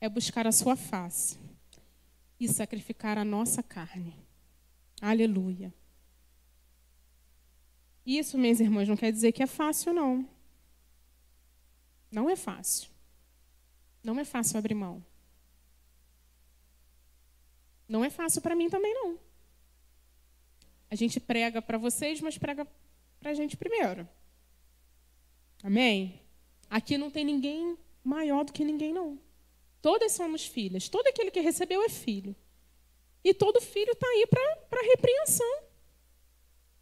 é 0.00 0.08
buscar 0.08 0.46
a 0.46 0.52
sua 0.52 0.74
face 0.76 1.38
e 2.38 2.48
sacrificar 2.48 3.16
a 3.16 3.24
nossa 3.24 3.62
carne. 3.62 4.14
Aleluia. 5.00 5.72
Isso, 8.04 8.36
meus 8.36 8.58
irmãos, 8.58 8.88
não 8.88 8.96
quer 8.96 9.12
dizer 9.12 9.32
que 9.32 9.42
é 9.42 9.46
fácil, 9.46 9.94
não. 9.94 10.28
Não 12.10 12.28
é 12.28 12.34
fácil. 12.34 12.90
Não 14.02 14.18
é 14.18 14.24
fácil 14.24 14.58
abrir 14.58 14.74
mão. 14.74 15.04
Não 17.88 18.04
é 18.04 18.10
fácil 18.10 18.42
para 18.42 18.56
mim 18.56 18.68
também, 18.68 18.92
não. 18.92 19.18
A 20.90 20.94
gente 20.94 21.20
prega 21.20 21.62
para 21.62 21.78
vocês, 21.78 22.20
mas 22.20 22.36
prega 22.36 22.66
para 23.20 23.30
a 23.30 23.34
gente 23.34 23.56
primeiro. 23.56 24.08
Amém? 25.62 26.27
Aqui 26.68 26.98
não 26.98 27.10
tem 27.10 27.24
ninguém 27.24 27.76
maior 28.04 28.44
do 28.44 28.52
que 28.52 28.64
ninguém, 28.64 28.92
não. 28.92 29.18
Todas 29.80 30.12
somos 30.12 30.46
filhas. 30.46 30.88
Todo 30.88 31.06
aquele 31.06 31.30
que 31.30 31.40
recebeu 31.40 31.82
é 31.82 31.88
filho. 31.88 32.34
E 33.24 33.34
todo 33.34 33.60
filho 33.60 33.92
está 33.92 34.06
aí 34.06 34.26
para 34.26 34.82
repreensão, 34.82 35.62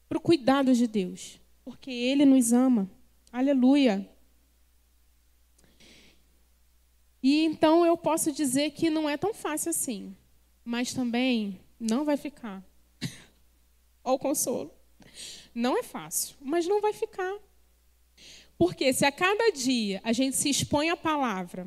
para 0.08 0.18
o 0.18 0.20
cuidado 0.20 0.74
de 0.74 0.86
Deus. 0.86 1.40
Porque 1.64 1.90
Ele 1.90 2.24
nos 2.24 2.52
ama. 2.52 2.90
Aleluia. 3.32 4.08
E 7.22 7.44
então 7.44 7.84
eu 7.84 7.96
posso 7.96 8.30
dizer 8.30 8.70
que 8.70 8.88
não 8.88 9.08
é 9.08 9.16
tão 9.16 9.34
fácil 9.34 9.70
assim, 9.70 10.16
mas 10.64 10.94
também 10.94 11.60
não 11.78 12.04
vai 12.04 12.16
ficar. 12.16 12.62
Olha 14.04 14.14
o 14.14 14.18
consolo. 14.18 14.70
Não 15.54 15.76
é 15.76 15.82
fácil, 15.82 16.36
mas 16.40 16.66
não 16.66 16.80
vai 16.80 16.92
ficar. 16.92 17.36
Porque 18.58 18.92
se 18.92 19.04
a 19.04 19.12
cada 19.12 19.50
dia 19.50 20.00
a 20.02 20.12
gente 20.12 20.36
se 20.36 20.48
expõe 20.48 20.88
à 20.88 20.96
palavra, 20.96 21.66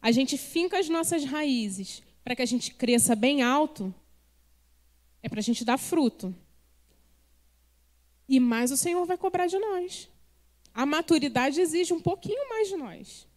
a 0.00 0.10
gente 0.10 0.38
finca 0.38 0.78
as 0.78 0.88
nossas 0.88 1.24
raízes 1.24 2.02
para 2.22 2.34
que 2.34 2.42
a 2.42 2.46
gente 2.46 2.74
cresça 2.74 3.14
bem 3.14 3.42
alto, 3.42 3.94
é 5.22 5.28
para 5.28 5.40
a 5.40 5.42
gente 5.42 5.64
dar 5.64 5.78
fruto. 5.78 6.34
E 8.28 8.40
mais 8.40 8.70
o 8.70 8.76
Senhor 8.76 9.04
vai 9.04 9.18
cobrar 9.18 9.46
de 9.46 9.58
nós. 9.58 10.08
A 10.72 10.86
maturidade 10.86 11.60
exige 11.60 11.92
um 11.92 12.00
pouquinho 12.00 12.48
mais 12.48 12.68
de 12.68 12.76
nós. 12.76 13.28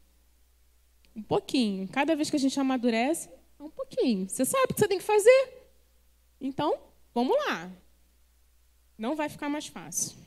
Um 1.15 1.21
pouquinho. 1.21 1.88
Cada 1.89 2.15
vez 2.15 2.30
que 2.30 2.36
a 2.36 2.39
gente 2.39 2.60
amadurece, 2.60 3.30
é 3.60 3.63
um 3.63 3.69
pouquinho. 3.69 4.30
Você 4.30 4.45
sabe 4.45 4.71
o 4.71 4.73
que 4.73 4.80
você 4.80 4.88
tem 4.88 4.97
que 4.97 5.04
fazer. 5.04 5.69
Então, 6.39 6.80
vamos 7.13 7.36
lá. 7.45 7.71
Não 8.97 9.15
vai 9.15 9.28
ficar 9.30 9.50
mais 9.50 9.67
fácil. 9.67 10.17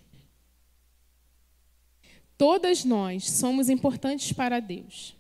Todas 2.41 2.87
nós 2.87 3.29
somos 3.29 3.69
importantes 3.69 4.33
para 4.33 4.61
Deus. 4.61 5.15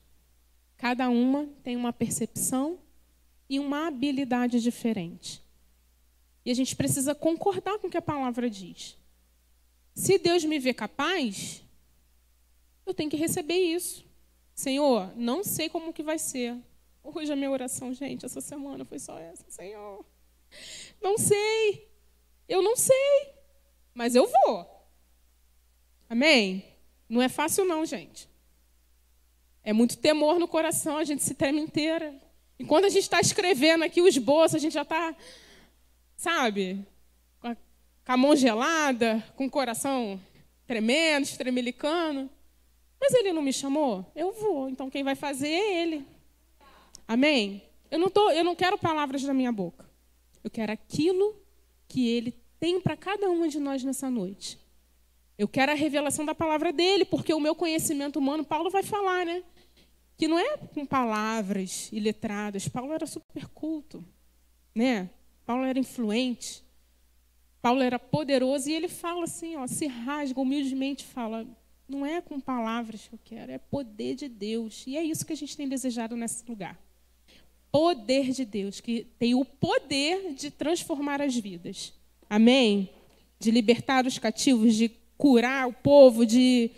Cada 0.79 1.11
uma 1.11 1.47
tem 1.63 1.77
uma 1.77 1.93
percepção 1.93 2.79
e 3.47 3.61
uma 3.61 3.89
habilidade 3.89 4.59
diferente. 4.59 5.43
E 6.47 6.51
a 6.51 6.55
gente 6.55 6.75
precisa 6.75 7.15
concordar 7.15 7.79
com 7.79 7.89
o 7.89 7.91
que 7.91 7.99
a 7.99 8.01
palavra 8.01 8.49
diz. 8.49 8.97
Se 9.95 10.17
Deus 10.17 10.47
me 10.47 10.59
vê 10.59 10.73
capaz, 10.73 11.63
eu 12.87 12.95
tenho 12.95 13.11
que 13.11 13.19
receber 13.19 13.59
isso. 13.59 14.03
Senhor, 14.55 15.15
não 15.15 15.45
sei 15.45 15.69
como 15.69 15.93
que 15.93 16.03
vai 16.03 16.19
ser, 16.19 16.57
Hoje 17.03 17.31
a 17.31 17.37
minha 17.37 17.51
oração, 17.51 17.93
gente, 17.93 18.25
essa 18.25 18.41
semana 18.41 18.83
foi 18.83 18.99
só 18.99 19.19
essa, 19.19 19.45
Senhor. 19.51 20.07
Não 21.03 21.19
sei. 21.19 21.87
Eu 22.49 22.63
não 22.63 22.75
sei. 22.77 23.35
Mas 23.93 24.15
eu 24.15 24.27
vou. 24.27 24.89
Amém? 26.09 26.70
Não 27.11 27.21
é 27.21 27.29
fácil, 27.29 27.65
não, 27.65 27.85
gente. 27.85 28.29
É 29.65 29.73
muito 29.73 29.99
temor 29.99 30.39
no 30.39 30.47
coração, 30.47 30.97
a 30.97 31.03
gente 31.03 31.25
se 31.25 31.35
treme 31.35 31.61
inteira. 31.61 32.15
E 32.57 32.65
quando 32.65 32.85
a 32.85 32.89
gente 32.89 33.03
está 33.03 33.21
escrevendo 33.21 33.83
aqui 33.83 34.01
o 34.01 34.07
esboço, 34.07 34.55
a 34.55 34.61
gente 34.61 34.75
já 34.75 34.83
está, 34.83 35.17
sabe, 36.17 36.87
com 37.41 37.49
a, 37.49 37.57
com 37.57 38.13
a 38.13 38.17
mão 38.17 38.37
gelada, 38.37 39.25
com 39.35 39.47
o 39.47 39.51
coração 39.51 40.21
tremendo, 40.69 41.25
estremelicando. 41.25 42.31
Mas 43.01 43.13
ele 43.15 43.33
não 43.33 43.43
me 43.43 43.53
chamou? 43.53 44.07
Eu 44.15 44.31
vou. 44.31 44.69
Então 44.69 44.89
quem 44.89 45.03
vai 45.03 45.17
fazer 45.17 45.49
é 45.49 45.83
ele. 45.83 46.07
Amém? 47.09 47.61
Eu 47.91 47.99
não, 47.99 48.09
tô, 48.09 48.31
eu 48.31 48.45
não 48.45 48.55
quero 48.55 48.79
palavras 48.79 49.25
da 49.25 49.35
minha 49.35 49.51
boca. 49.51 49.85
Eu 50.45 50.51
quero 50.51 50.71
aquilo 50.71 51.35
que 51.89 52.09
ele 52.09 52.39
tem 52.61 52.81
para 52.81 52.97
cada 52.97 53.29
uma 53.29 53.49
de 53.49 53.59
nós 53.59 53.83
nessa 53.83 54.09
noite. 54.09 54.60
Eu 55.41 55.49
quero 55.49 55.73
a 55.73 55.75
revelação 55.75 56.23
da 56.23 56.35
palavra 56.35 56.71
dele, 56.71 57.03
porque 57.03 57.33
o 57.33 57.41
meu 57.41 57.55
conhecimento 57.55 58.19
humano, 58.19 58.45
Paulo 58.45 58.69
vai 58.69 58.83
falar, 58.83 59.25
né? 59.25 59.43
Que 60.15 60.29
não 60.29 60.39
é 60.39 60.59
com 60.59 60.85
palavras 60.85 61.89
iletradas. 61.91 62.69
Paulo 62.69 62.93
era 62.93 63.07
super 63.07 63.49
culto, 63.49 64.05
né? 64.75 65.09
Paulo 65.47 65.65
era 65.65 65.79
influente. 65.79 66.63
Paulo 67.63 67.81
era 67.81 67.99
poderoso 67.99 68.69
e 68.69 68.75
ele 68.75 68.87
fala 68.87 69.25
assim, 69.25 69.57
ó, 69.57 69.67
se 69.67 69.87
rasga 69.87 70.39
humildemente, 70.39 71.07
fala: 71.07 71.47
não 71.89 72.05
é 72.05 72.21
com 72.21 72.39
palavras 72.39 73.09
que 73.09 73.15
eu 73.15 73.21
quero, 73.25 73.51
é 73.51 73.57
poder 73.57 74.17
de 74.17 74.29
Deus. 74.29 74.85
E 74.87 74.95
é 74.95 75.03
isso 75.03 75.25
que 75.25 75.33
a 75.33 75.37
gente 75.37 75.57
tem 75.57 75.67
desejado 75.67 76.15
nesse 76.17 76.45
lugar. 76.47 76.79
Poder 77.73 78.31
de 78.33 78.45
Deus, 78.45 78.79
que 78.79 79.07
tem 79.19 79.35
o 79.35 79.47
poder 79.47 80.35
de 80.35 80.51
transformar 80.51 81.23
as 81.23 81.35
vidas. 81.35 81.95
Amém? 82.29 82.91
De 83.39 83.51
libertar 83.51 84.05
os 84.05 84.19
cativos, 84.19 84.75
de 84.75 85.00
curar 85.21 85.69
o 85.69 85.73
povo, 85.73 86.25
de 86.25 86.71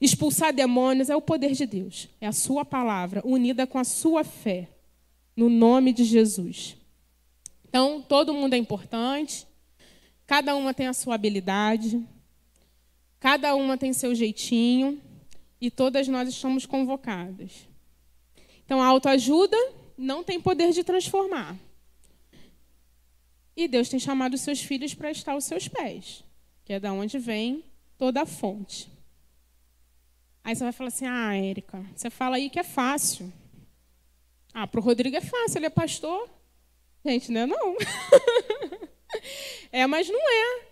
expulsar 0.00 0.52
demônios, 0.52 1.08
é 1.08 1.14
o 1.14 1.22
poder 1.22 1.52
de 1.52 1.64
Deus. 1.64 2.08
É 2.20 2.26
a 2.26 2.32
sua 2.32 2.64
palavra 2.64 3.22
unida 3.24 3.66
com 3.68 3.78
a 3.78 3.84
sua 3.84 4.24
fé, 4.24 4.68
no 5.36 5.48
nome 5.48 5.92
de 5.92 6.02
Jesus. 6.02 6.76
Então, 7.68 8.02
todo 8.02 8.34
mundo 8.34 8.54
é 8.54 8.56
importante, 8.56 9.46
cada 10.26 10.56
uma 10.56 10.74
tem 10.74 10.88
a 10.88 10.92
sua 10.92 11.14
habilidade, 11.14 12.04
cada 13.20 13.54
uma 13.54 13.78
tem 13.78 13.92
seu 13.92 14.12
jeitinho, 14.12 15.00
e 15.60 15.70
todas 15.70 16.08
nós 16.08 16.28
estamos 16.28 16.66
convocadas. 16.66 17.68
Então, 18.64 18.82
a 18.82 18.86
autoajuda 18.86 19.56
não 19.96 20.24
tem 20.24 20.40
poder 20.40 20.72
de 20.72 20.82
transformar. 20.82 21.56
E 23.56 23.68
Deus 23.68 23.88
tem 23.88 23.98
chamado 23.98 24.34
os 24.34 24.40
seus 24.40 24.60
filhos 24.60 24.94
para 24.94 25.10
estar 25.10 25.32
aos 25.32 25.44
seus 25.44 25.68
pés, 25.68 26.24
que 26.64 26.72
é 26.72 26.80
da 26.80 26.92
onde 26.92 27.18
vem 27.18 27.64
toda 27.98 28.22
a 28.22 28.26
fonte. 28.26 28.90
Aí 30.42 30.54
você 30.54 30.64
vai 30.64 30.72
falar 30.72 30.88
assim: 30.88 31.06
ah, 31.06 31.36
Érica, 31.36 31.84
você 31.94 32.08
fala 32.08 32.36
aí 32.36 32.48
que 32.48 32.58
é 32.58 32.64
fácil. 32.64 33.30
Ah, 34.54 34.66
para 34.66 34.80
o 34.80 34.82
Rodrigo 34.82 35.16
é 35.16 35.20
fácil, 35.20 35.58
ele 35.58 35.66
é 35.66 35.70
pastor. 35.70 36.30
Gente, 37.04 37.30
não 37.30 37.42
é 37.42 37.46
não. 37.46 37.76
é, 39.70 39.86
mas 39.86 40.08
não 40.08 40.18
é. 40.18 40.68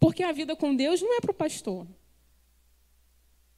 Porque 0.00 0.22
a 0.22 0.32
vida 0.32 0.56
com 0.56 0.74
Deus 0.74 1.00
não 1.00 1.16
é 1.16 1.20
para 1.20 1.30
o 1.30 1.34
pastor. 1.34 1.86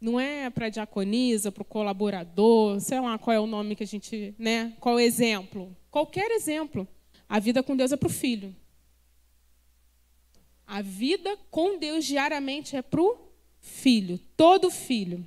Não 0.01 0.21
é 0.21 0.51
para 0.51 0.67
a 0.67 0.69
diaconisa, 0.69 1.51
para 1.51 1.63
o 1.63 1.65
colaborador, 1.65 2.79
sei 2.81 3.01
lá 3.01 3.19
qual 3.19 3.35
é 3.35 3.41
o 3.41 3.47
nome 3.47 3.75
que 3.75 3.83
a 3.83 3.87
gente, 3.87 4.35
né? 4.39 4.77
Qual 4.79 4.99
é 4.99 5.03
o 5.03 5.05
exemplo? 5.05 5.75
Qualquer 5.91 6.31
exemplo. 6.33 6.87
A 7.29 7.41
vida 7.41 7.63
com 7.63 7.75
Deus 7.75 7.91
é 7.91 7.97
para 7.97 8.07
o 8.07 8.13
filho. 8.13 8.55
A 10.67 10.83
vida 10.83 11.37
com 11.51 11.79
Deus 11.79 12.05
diariamente 12.05 12.77
é 12.77 12.83
para 12.83 13.01
o 13.01 13.19
filho, 13.61 14.19
todo 14.37 14.71
filho. 14.71 15.27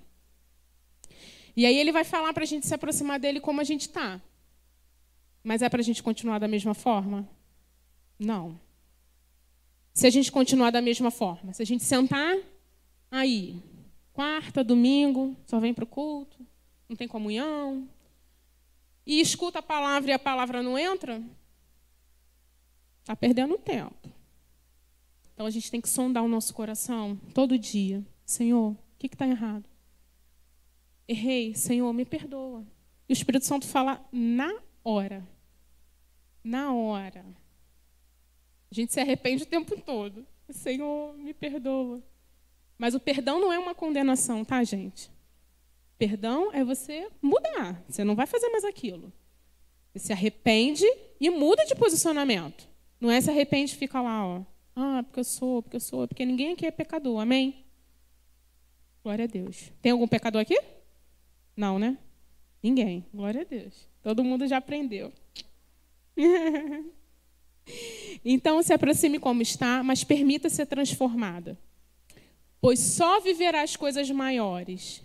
E 1.56 1.66
aí 1.66 1.78
ele 1.78 1.92
vai 1.92 2.04
falar 2.04 2.34
para 2.34 2.44
a 2.44 2.48
gente 2.48 2.68
se 2.68 2.74
aproximar 2.74 3.20
dele 3.20 3.40
como 3.40 3.62
a 3.62 3.64
gente 3.64 3.82
está. 3.82 4.22
Mas 5.44 5.62
é 5.62 5.70
para 5.70 5.80
a 5.80 5.84
gente 5.84 6.04
continuar 6.04 6.40
da 6.40 6.48
mesma 6.48 6.74
forma? 6.74 7.28
Não. 8.18 8.60
Se 9.94 10.08
a 10.08 10.10
gente 10.10 10.32
continuar 10.32 10.72
da 10.72 10.82
mesma 10.82 11.12
forma, 11.12 11.54
se 11.54 11.62
a 11.62 11.66
gente 11.66 11.84
sentar 11.84 12.38
aí, 13.10 13.62
quarta, 14.14 14.64
domingo, 14.64 15.36
só 15.46 15.60
vem 15.60 15.74
para 15.74 15.84
o 15.84 15.88
culto, 15.88 16.46
não 16.88 16.96
tem 16.96 17.08
comunhão, 17.08 17.88
e 19.06 19.20
escuta 19.20 19.60
a 19.60 19.64
palavra 19.64 20.12
e 20.12 20.14
a 20.14 20.20
palavra 20.20 20.62
não 20.62 20.78
entra, 20.78 21.22
está 23.02 23.16
perdendo 23.16 23.58
tempo. 23.58 24.10
Então 25.40 25.48
a 25.48 25.52
gente 25.52 25.72
tem 25.72 25.80
que 25.80 25.88
sondar 25.88 26.22
o 26.22 26.28
nosso 26.28 26.54
coração 26.54 27.16
todo 27.34 27.58
dia. 27.58 28.06
Senhor, 28.26 28.72
o 28.72 28.78
que 28.98 29.08
está 29.08 29.26
errado? 29.26 29.64
Errei, 31.08 31.56
Senhor, 31.56 31.94
me 31.94 32.04
perdoa. 32.04 32.68
E 33.08 33.14
o 33.14 33.16
Espírito 33.16 33.46
Santo 33.46 33.66
fala 33.66 34.06
na 34.12 34.54
hora. 34.84 35.26
Na 36.44 36.74
hora. 36.74 37.24
A 38.70 38.76
gente 38.76 38.92
se 38.92 39.00
arrepende 39.00 39.44
o 39.44 39.46
tempo 39.46 39.80
todo. 39.80 40.28
Senhor, 40.50 41.18
me 41.18 41.34
perdoa. 41.34 42.04
Mas 42.78 42.94
o 42.94 43.00
perdão 43.00 43.40
não 43.40 43.54
é 43.54 43.58
uma 43.58 43.74
condenação, 43.74 44.44
tá, 44.44 44.62
gente? 44.66 45.10
Perdão 45.98 46.52
é 46.52 46.66
você 46.66 47.10
mudar. 47.22 47.82
Você 47.88 48.04
não 48.04 48.14
vai 48.14 48.28
fazer 48.28 48.50
mais 48.50 48.66
aquilo. 48.66 49.10
Você 49.94 50.08
se 50.08 50.12
arrepende 50.12 50.84
e 51.18 51.30
muda 51.30 51.66
de 51.66 51.76
posicionamento. 51.76 52.68
Não 53.00 53.10
é 53.10 53.22
se 53.22 53.30
arrepende 53.30 53.72
e 53.72 53.78
fica 53.78 54.02
lá, 54.02 54.28
ó. 54.28 54.44
Ah, 54.82 55.04
porque 55.04 55.20
eu 55.20 55.26
sou, 55.26 55.62
porque 55.62 55.76
eu 55.76 55.82
sou, 55.82 56.08
porque 56.08 56.26
ninguém 56.26 56.54
aqui 56.54 56.66
é 56.66 56.72
pecador, 56.72 57.20
amém? 57.20 57.66
Glória 59.04 59.26
a 59.26 59.28
Deus. 59.28 59.74
Tem 59.82 59.92
algum 59.92 60.08
pecador 60.08 60.42
aqui? 60.42 60.58
Não, 61.54 61.78
né? 61.78 61.98
Ninguém. 62.64 63.06
Glória 63.14 63.42
a 63.42 63.44
Deus. 63.44 63.90
Todo 64.02 64.24
mundo 64.24 64.48
já 64.48 64.56
aprendeu. 64.56 65.12
então 68.24 68.64
se 68.64 68.72
aproxime 68.72 69.20
como 69.20 69.42
está, 69.42 69.84
mas 69.84 70.06
permita 70.06 70.50
ser 70.50 70.66
transformada. 70.66 71.60
Pois 72.62 72.80
só 72.80 73.20
viverá 73.20 73.64
as 73.64 73.76
coisas 73.76 74.10
maiores 74.10 75.04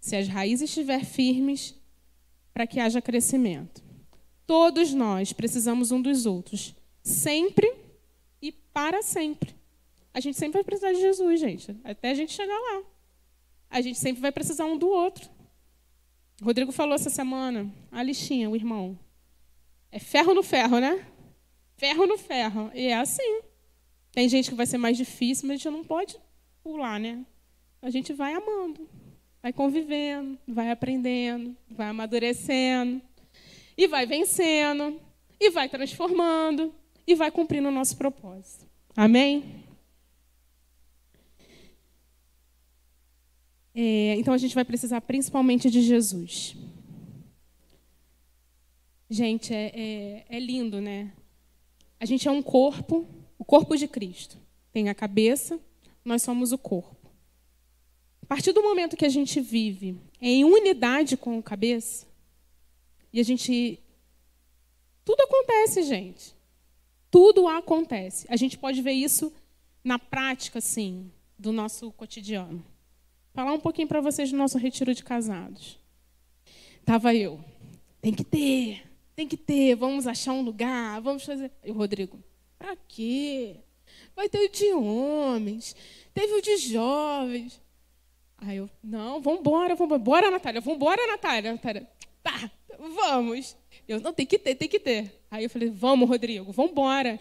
se 0.00 0.16
as 0.16 0.28
raízes 0.28 0.70
estiver 0.70 1.04
firmes 1.04 1.74
para 2.54 2.66
que 2.66 2.80
haja 2.80 3.02
crescimento. 3.02 3.84
Todos 4.46 4.94
nós 4.94 5.34
precisamos 5.34 5.92
um 5.92 6.00
dos 6.00 6.24
outros, 6.24 6.74
sempre 7.02 7.85
para 8.76 9.00
sempre. 9.00 9.56
A 10.12 10.20
gente 10.20 10.36
sempre 10.36 10.58
vai 10.58 10.64
precisar 10.64 10.92
de 10.92 11.00
Jesus, 11.00 11.40
gente, 11.40 11.74
até 11.82 12.10
a 12.10 12.14
gente 12.14 12.34
chegar 12.34 12.58
lá. 12.58 12.82
A 13.70 13.80
gente 13.80 13.98
sempre 13.98 14.20
vai 14.20 14.30
precisar 14.30 14.66
um 14.66 14.76
do 14.76 14.86
outro. 14.86 15.30
O 16.42 16.44
Rodrigo 16.44 16.70
falou 16.70 16.94
essa 16.94 17.08
semana, 17.08 17.72
a 17.90 18.02
listinha, 18.02 18.50
o 18.50 18.54
irmão. 18.54 18.98
É 19.90 19.98
ferro 19.98 20.34
no 20.34 20.42
ferro, 20.42 20.78
né? 20.78 21.06
Ferro 21.78 22.06
no 22.06 22.18
ferro. 22.18 22.70
E 22.74 22.88
é 22.88 22.98
assim. 22.98 23.40
Tem 24.12 24.28
gente 24.28 24.50
que 24.50 24.54
vai 24.54 24.66
ser 24.66 24.76
mais 24.76 24.98
difícil, 24.98 25.48
mas 25.48 25.54
a 25.54 25.56
gente 25.56 25.70
não 25.70 25.82
pode 25.82 26.14
pular, 26.62 27.00
né? 27.00 27.24
A 27.80 27.88
gente 27.88 28.12
vai 28.12 28.34
amando, 28.34 28.86
vai 29.42 29.54
convivendo, 29.54 30.38
vai 30.46 30.70
aprendendo, 30.70 31.56
vai 31.70 31.86
amadurecendo, 31.88 33.00
e 33.74 33.86
vai 33.86 34.04
vencendo, 34.04 35.00
e 35.40 35.48
vai 35.48 35.66
transformando 35.66 36.74
e 37.06 37.14
vai 37.14 37.30
cumprindo 37.30 37.68
o 37.68 37.72
nosso 37.72 37.96
propósito. 37.96 38.66
Amém? 38.96 39.64
É, 43.74 44.16
então 44.16 44.34
a 44.34 44.38
gente 44.38 44.54
vai 44.54 44.64
precisar 44.64 45.00
principalmente 45.02 45.70
de 45.70 45.82
Jesus. 45.82 46.56
Gente, 49.08 49.54
é, 49.54 49.72
é, 49.74 50.26
é 50.28 50.40
lindo, 50.40 50.80
né? 50.80 51.12
A 52.00 52.04
gente 52.04 52.26
é 52.26 52.30
um 52.30 52.42
corpo, 52.42 53.06
o 53.38 53.44
corpo 53.44 53.76
de 53.76 53.86
Cristo. 53.86 54.38
Tem 54.72 54.88
a 54.88 54.94
cabeça, 54.94 55.60
nós 56.04 56.22
somos 56.22 56.52
o 56.52 56.58
corpo. 56.58 56.96
A 58.22 58.26
partir 58.26 58.52
do 58.52 58.62
momento 58.62 58.96
que 58.96 59.04
a 59.04 59.10
gente 59.10 59.40
vive 59.40 59.96
em 60.20 60.42
unidade 60.42 61.16
com 61.16 61.38
a 61.38 61.42
cabeça, 61.42 62.06
e 63.12 63.20
a 63.20 63.22
gente. 63.22 63.78
Tudo 65.04 65.20
acontece, 65.20 65.84
gente 65.84 66.35
tudo 67.10 67.48
acontece. 67.48 68.26
A 68.28 68.36
gente 68.36 68.58
pode 68.58 68.82
ver 68.82 68.92
isso 68.92 69.32
na 69.82 69.98
prática, 69.98 70.58
assim, 70.58 71.10
do 71.38 71.52
nosso 71.52 71.90
cotidiano. 71.92 72.64
Falar 73.32 73.52
um 73.52 73.60
pouquinho 73.60 73.88
para 73.88 74.00
vocês 74.00 74.30
do 74.30 74.36
nosso 74.36 74.58
retiro 74.58 74.94
de 74.94 75.04
casados. 75.04 75.78
Tava 76.84 77.14
eu. 77.14 77.40
Tem 78.00 78.12
que 78.12 78.24
ter, 78.24 78.82
tem 79.14 79.26
que 79.26 79.36
ter. 79.36 79.74
Vamos 79.74 80.06
achar 80.06 80.32
um 80.32 80.42
lugar, 80.42 81.00
vamos 81.00 81.24
fazer. 81.24 81.50
E 81.64 81.70
o 81.70 81.74
Rodrigo, 81.74 82.18
para 82.58 82.76
quê? 82.88 83.56
Vai 84.14 84.28
ter 84.28 84.38
o 84.38 84.48
de 84.48 84.72
homens, 84.72 85.74
teve 86.14 86.32
o 86.34 86.42
de 86.42 86.56
jovens. 86.56 87.60
Aí 88.38 88.58
eu, 88.58 88.68
não, 88.82 89.20
vamos 89.20 89.40
embora, 89.40 89.74
vamos 89.74 89.98
embora, 89.98 90.30
Natália, 90.30 90.60
vamos 90.60 90.76
embora, 90.76 91.06
Natália. 91.06 91.52
Natália, 91.52 91.88
tá, 92.22 92.50
Vamos. 92.78 93.56
Eu, 93.88 94.00
não, 94.00 94.12
tem 94.12 94.26
que 94.26 94.38
ter, 94.38 94.54
tem 94.54 94.68
que 94.68 94.80
ter. 94.80 95.12
Aí 95.30 95.44
eu 95.44 95.50
falei, 95.50 95.70
vamos, 95.70 96.08
Rodrigo, 96.08 96.52
vamos 96.52 96.72
embora. 96.72 97.20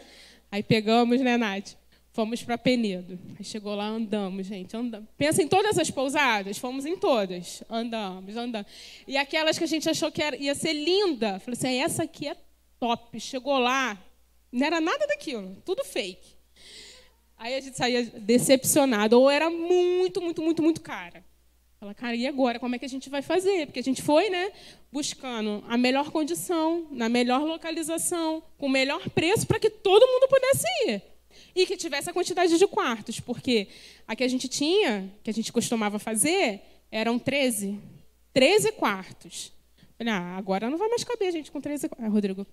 Aí 0.52 0.64
pegamos, 0.64 1.22
né, 1.22 1.38
Nath? 1.38 1.76
Fomos 2.12 2.42
para 2.42 2.58
Penedo. 2.58 3.20
Aí 3.38 3.44
chegou 3.44 3.76
lá, 3.76 3.88
andamos, 3.88 4.48
gente. 4.48 4.76
Andamos. 4.76 5.08
Pensa 5.18 5.44
em 5.44 5.48
todas 5.48 5.78
as 5.78 5.92
pousadas? 5.92 6.58
Fomos 6.58 6.86
em 6.86 6.96
todas. 6.96 7.62
Andamos, 7.70 8.38
andamos. 8.38 8.72
E 9.06 9.18
aquelas 9.18 9.58
que 9.58 9.66
a 9.66 9.68
gente 9.68 9.90
achou 9.90 10.10
que 10.12 10.24
era, 10.24 10.36
ia 10.38 10.56
ser 10.56 10.72
linda. 10.72 11.40
Falei 11.40 11.58
assim, 11.58 11.82
essa 11.82 12.04
aqui 12.04 12.30
é 12.30 12.38
top. 12.80 13.20
Chegou 13.20 13.60
lá, 13.60 14.02
não 14.50 14.66
era 14.66 14.80
nada 14.80 15.06
daquilo. 15.08 15.58
Tudo 15.66 15.84
fake. 15.84 16.36
Aí 17.38 17.54
a 17.54 17.60
gente 17.60 17.76
saía 17.76 18.04
decepcionado. 18.04 19.20
Ou 19.20 19.30
era 19.30 19.50
muito, 19.50 20.22
muito, 20.22 20.42
muito, 20.42 20.64
muito 20.64 20.82
cara. 20.82 21.22
Fala, 21.86 21.94
cara, 21.94 22.16
e 22.16 22.26
agora? 22.26 22.60
Como 22.60 22.74
é 22.74 22.80
que 22.80 22.86
a 22.86 22.90
gente 22.90 23.12
vai 23.12 23.22
fazer? 23.22 23.68
Porque 23.68 23.80
a 23.80 23.84
gente 23.84 24.02
foi, 24.02 24.28
né, 24.28 24.52
buscando 24.92 25.64
a 25.68 25.78
melhor 25.78 26.10
condição, 26.10 26.88
na 26.90 27.08
melhor 27.08 27.44
localização, 27.44 28.42
com 28.58 28.66
o 28.66 28.70
melhor 28.70 29.08
preço 29.12 29.46
para 29.46 29.60
que 29.60 29.70
todo 29.70 30.04
mundo 30.04 30.28
pudesse 30.28 30.66
ir. 30.88 31.04
E 31.56 31.64
que 31.68 31.78
tivesse 31.78 32.10
a 32.10 32.14
quantidade 32.14 32.58
de 32.58 32.66
quartos, 32.66 33.20
porque 33.20 33.68
a 34.08 34.16
que 34.16 34.24
a 34.24 34.28
gente 34.28 34.48
tinha, 34.48 35.14
que 35.24 35.30
a 35.30 35.34
gente 35.34 35.54
costumava 35.54 36.00
fazer, 36.00 36.60
eram 36.92 37.20
13. 37.20 37.80
13 38.34 38.72
quartos. 38.72 39.54
Falei, 39.96 40.12
ah, 40.12 40.38
agora 40.38 40.72
não 40.72 40.80
vai 40.80 40.90
mais 40.90 41.04
caber 41.04 41.28
a 41.28 41.32
gente 41.32 41.52
com 41.52 41.62
13 41.62 41.88
quartos. 41.88 42.12
Rodrigo, 42.12 42.48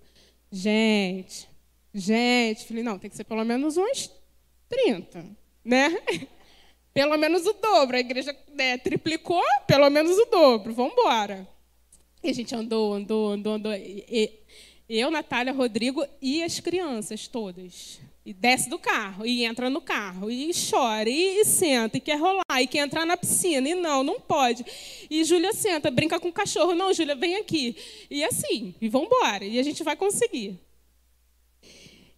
gente, 0.50 1.48
gente. 1.94 2.66
Falei, 2.66 2.82
não, 2.82 2.98
tem 2.98 3.08
que 3.08 3.16
ser 3.16 3.24
pelo 3.24 3.44
menos 3.46 3.78
uns 3.78 4.10
30, 4.68 5.24
né? 5.64 5.88
Pelo 6.92 7.16
menos 7.16 7.46
o 7.46 7.52
dobro. 7.54 7.96
A 7.96 8.00
igreja 8.00 8.36
né, 8.54 8.78
triplicou, 8.78 9.42
pelo 9.66 9.88
menos 9.90 10.16
o 10.18 10.26
dobro. 10.26 10.74
Vamos 10.74 10.92
embora. 10.92 11.48
E 12.22 12.30
a 12.30 12.32
gente 12.32 12.54
andou, 12.54 12.94
andou, 12.94 13.32
andou, 13.32 13.54
andou. 13.54 13.72
E, 13.72 14.30
eu, 14.88 15.10
Natália, 15.10 15.52
Rodrigo 15.52 16.04
e 16.20 16.42
as 16.42 16.60
crianças 16.60 17.26
todas. 17.26 17.98
E 18.24 18.32
desce 18.32 18.68
do 18.68 18.78
carro, 18.78 19.26
e 19.26 19.44
entra 19.44 19.68
no 19.68 19.80
carro, 19.80 20.30
e 20.30 20.52
chora, 20.70 21.10
e, 21.10 21.40
e, 21.40 21.44
senta, 21.44 21.96
e 21.96 22.00
quer 22.00 22.20
rolar, 22.20 22.62
e 22.62 22.68
quer 22.68 22.78
entrar 22.78 23.04
na 23.04 23.16
piscina, 23.16 23.68
e 23.68 23.74
não, 23.74 24.04
não 24.04 24.20
pode. 24.20 24.64
E 25.10 25.24
Júlia 25.24 25.52
senta, 25.52 25.90
brinca 25.90 26.20
com 26.20 26.28
o 26.28 26.32
cachorro, 26.32 26.72
não, 26.72 26.92
Júlia, 26.92 27.16
vem 27.16 27.34
aqui. 27.34 27.74
E 28.08 28.22
assim, 28.22 28.76
e 28.80 28.88
vamos 28.88 29.08
embora, 29.08 29.44
e 29.44 29.58
a 29.58 29.62
gente 29.64 29.82
vai 29.82 29.96
conseguir. 29.96 30.56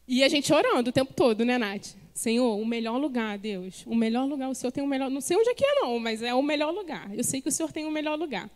E 0.07 0.22
a 0.22 0.29
gente 0.29 0.53
orando 0.53 0.91
o 0.91 0.93
tempo 0.93 1.14
todo, 1.14 1.43
né, 1.43 1.57
Nath? 1.57 1.95
Senhor, 2.14 2.56
o 2.56 2.64
melhor 2.64 2.96
lugar, 2.96 3.36
Deus, 3.36 3.84
o 3.84 3.94
melhor 3.94 4.24
lugar, 4.24 4.48
o 4.48 4.54
Senhor 4.54 4.70
tem 4.70 4.84
o 4.84 4.86
melhor, 4.86 5.10
não 5.10 5.20
sei 5.20 5.36
onde 5.36 5.50
é 5.50 5.54
que 5.54 5.64
é 5.64 5.80
não, 5.80 5.98
mas 5.98 6.22
é 6.22 6.32
o 6.32 6.42
melhor 6.42 6.72
lugar. 6.72 7.12
Eu 7.12 7.24
sei 7.24 7.42
que 7.42 7.48
o 7.48 7.52
Senhor 7.52 7.72
tem 7.72 7.86
o 7.86 7.90
melhor 7.90 8.16
lugar. 8.16 8.48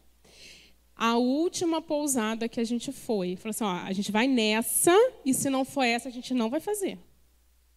A 0.94 1.16
última 1.16 1.82
pousada 1.82 2.48
que 2.48 2.60
a 2.60 2.64
gente 2.64 2.92
foi, 2.92 3.34
falou 3.34 3.50
assim, 3.50 3.64
ó, 3.64 3.84
a 3.84 3.92
gente 3.92 4.12
vai 4.12 4.28
nessa 4.28 4.94
e 5.24 5.34
se 5.34 5.50
não 5.50 5.64
for 5.64 5.82
essa, 5.82 6.08
a 6.08 6.12
gente 6.12 6.32
não 6.32 6.48
vai 6.48 6.60
fazer. 6.60 6.98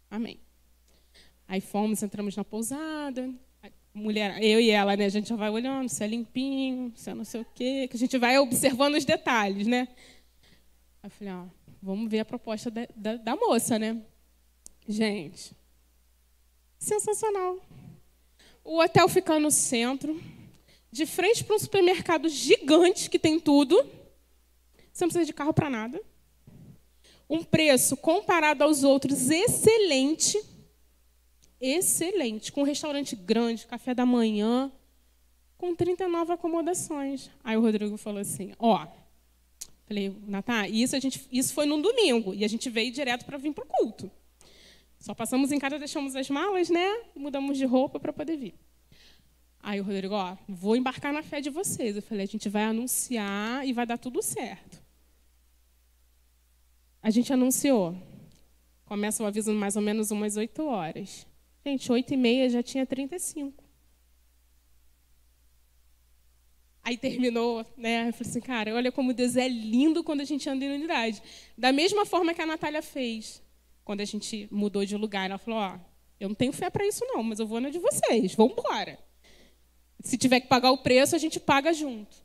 Amém. 0.09 0.39
Aí 1.47 1.59
fomos, 1.59 2.03
entramos 2.03 2.35
na 2.35 2.43
pousada, 2.43 3.33
mulher, 3.91 4.41
eu 4.41 4.59
e 4.59 4.69
ela, 4.69 4.95
né, 4.95 5.05
a 5.05 5.09
gente 5.09 5.29
já 5.29 5.35
vai 5.35 5.49
olhando 5.49 5.89
se 5.89 6.03
é 6.03 6.07
limpinho, 6.07 6.93
se 6.95 7.09
é 7.09 7.15
não 7.15 7.25
sei 7.25 7.41
o 7.41 7.45
quê, 7.55 7.87
que 7.89 7.97
a 7.97 7.99
gente 7.99 8.17
vai 8.19 8.37
observando 8.37 8.95
os 8.95 9.03
detalhes, 9.03 9.65
né? 9.65 9.87
Aí 11.01 11.07
eu 11.07 11.09
falei, 11.09 11.33
ó, 11.33 11.45
vamos 11.81 12.09
ver 12.09 12.19
a 12.19 12.25
proposta 12.25 12.69
da, 12.69 12.87
da, 12.95 13.15
da 13.17 13.35
moça, 13.35 13.79
né? 13.79 13.99
Gente, 14.87 15.55
Sensacional. 16.81 17.59
O 18.63 18.79
hotel 18.79 19.07
fica 19.07 19.39
no 19.39 19.51
centro, 19.51 20.19
de 20.91 21.05
frente 21.05 21.43
para 21.43 21.55
um 21.55 21.59
supermercado 21.59 22.27
gigante 22.27 23.07
que 23.07 23.19
tem 23.19 23.39
tudo. 23.39 23.75
Você 24.91 25.03
não 25.05 25.09
precisa 25.09 25.25
de 25.27 25.31
carro 25.31 25.53
para 25.53 25.69
nada. 25.69 26.01
Um 27.29 27.43
preço 27.43 27.95
comparado 27.95 28.63
aos 28.63 28.83
outros 28.83 29.29
excelente. 29.29 30.43
Excelente. 31.61 32.51
Com 32.51 32.61
um 32.61 32.65
restaurante 32.65 33.15
grande, 33.15 33.67
café 33.67 33.93
da 33.93 34.05
manhã, 34.05 34.71
com 35.59 35.75
39 35.75 36.33
acomodações. 36.33 37.29
Aí 37.43 37.55
o 37.55 37.61
Rodrigo 37.61 37.95
falou 37.95 38.19
assim: 38.19 38.53
Ó, 38.57 38.87
falei, 39.85 40.17
Natá, 40.25 40.67
isso, 40.67 40.95
a 40.95 40.99
gente, 40.99 41.27
isso 41.31 41.53
foi 41.53 41.67
num 41.67 41.79
domingo, 41.79 42.33
e 42.33 42.43
a 42.43 42.47
gente 42.47 42.71
veio 42.71 42.91
direto 42.91 43.23
para 43.23 43.37
vir 43.37 43.53
para 43.53 43.65
o 43.65 43.67
culto. 43.67 44.11
Só 45.01 45.15
passamos 45.15 45.51
em 45.51 45.57
casa, 45.57 45.79
deixamos 45.79 46.15
as 46.15 46.29
malas, 46.29 46.69
né? 46.69 46.87
Mudamos 47.15 47.57
de 47.57 47.65
roupa 47.65 47.99
para 47.99 48.13
poder 48.13 48.37
vir. 48.37 48.53
Aí 49.59 49.81
o 49.81 49.83
Rodrigo, 49.83 50.13
ó, 50.13 50.37
vou 50.47 50.75
embarcar 50.75 51.11
na 51.11 51.23
fé 51.23 51.41
de 51.41 51.49
vocês. 51.49 51.95
Eu 51.95 52.03
falei, 52.03 52.23
a 52.23 52.27
gente 52.27 52.47
vai 52.47 52.65
anunciar 52.65 53.67
e 53.67 53.73
vai 53.73 53.87
dar 53.87 53.97
tudo 53.97 54.21
certo. 54.21 54.79
A 57.01 57.09
gente 57.09 57.33
anunciou. 57.33 57.97
Começa 58.85 59.23
o 59.23 59.25
aviso 59.25 59.51
mais 59.53 59.75
ou 59.75 59.81
menos 59.81 60.11
umas 60.11 60.37
8 60.37 60.63
horas. 60.63 61.25
Gente, 61.65 61.91
8 61.91 62.13
e 62.13 62.17
meia 62.17 62.47
já 62.47 62.61
tinha 62.61 62.85
35. 62.85 63.63
Aí 66.83 66.95
terminou, 66.95 67.65
né? 67.75 68.09
Eu 68.09 68.13
falei 68.13 68.29
assim, 68.29 68.39
cara, 68.39 68.75
olha 68.75 68.91
como 68.91 69.15
Deus 69.15 69.35
é 69.35 69.47
lindo 69.47 70.03
quando 70.03 70.21
a 70.21 70.25
gente 70.25 70.47
anda 70.47 70.63
em 70.63 70.75
unidade. 70.75 71.23
Da 71.57 71.71
mesma 71.71 72.05
forma 72.05 72.35
que 72.35 72.41
a 72.41 72.45
Natália 72.45 72.83
fez 72.83 73.41
quando 73.91 73.99
a 73.99 74.05
gente 74.05 74.47
mudou 74.49 74.85
de 74.85 74.95
lugar, 74.95 75.29
ela 75.29 75.37
falou: 75.37 75.59
Ó, 75.59 75.77
eu 76.17 76.29
não 76.29 76.35
tenho 76.35 76.53
fé 76.53 76.69
para 76.69 76.87
isso, 76.87 77.03
não, 77.07 77.21
mas 77.21 77.39
eu 77.41 77.45
vou 77.45 77.59
na 77.59 77.69
de 77.69 77.77
vocês, 77.77 78.33
vamos 78.35 78.53
embora. 78.53 78.97
Se 79.99 80.17
tiver 80.17 80.39
que 80.39 80.47
pagar 80.47 80.71
o 80.71 80.77
preço, 80.77 81.13
a 81.13 81.19
gente 81.19 81.41
paga 81.41 81.73
junto. 81.73 82.15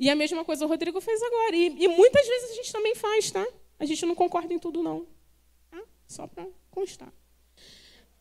E 0.00 0.10
a 0.10 0.16
mesma 0.16 0.44
coisa 0.44 0.64
o 0.64 0.68
Rodrigo 0.68 1.00
fez 1.00 1.22
agora. 1.22 1.54
E, 1.54 1.84
e 1.84 1.86
muitas 1.86 2.26
vezes 2.26 2.50
a 2.50 2.54
gente 2.56 2.72
também 2.72 2.96
faz, 2.96 3.30
tá? 3.30 3.46
A 3.78 3.84
gente 3.84 4.04
não 4.04 4.16
concorda 4.16 4.52
em 4.52 4.58
tudo, 4.58 4.82
não. 4.82 5.06
Tá? 5.70 5.80
Só 6.08 6.26
para 6.26 6.44
constar. 6.72 7.12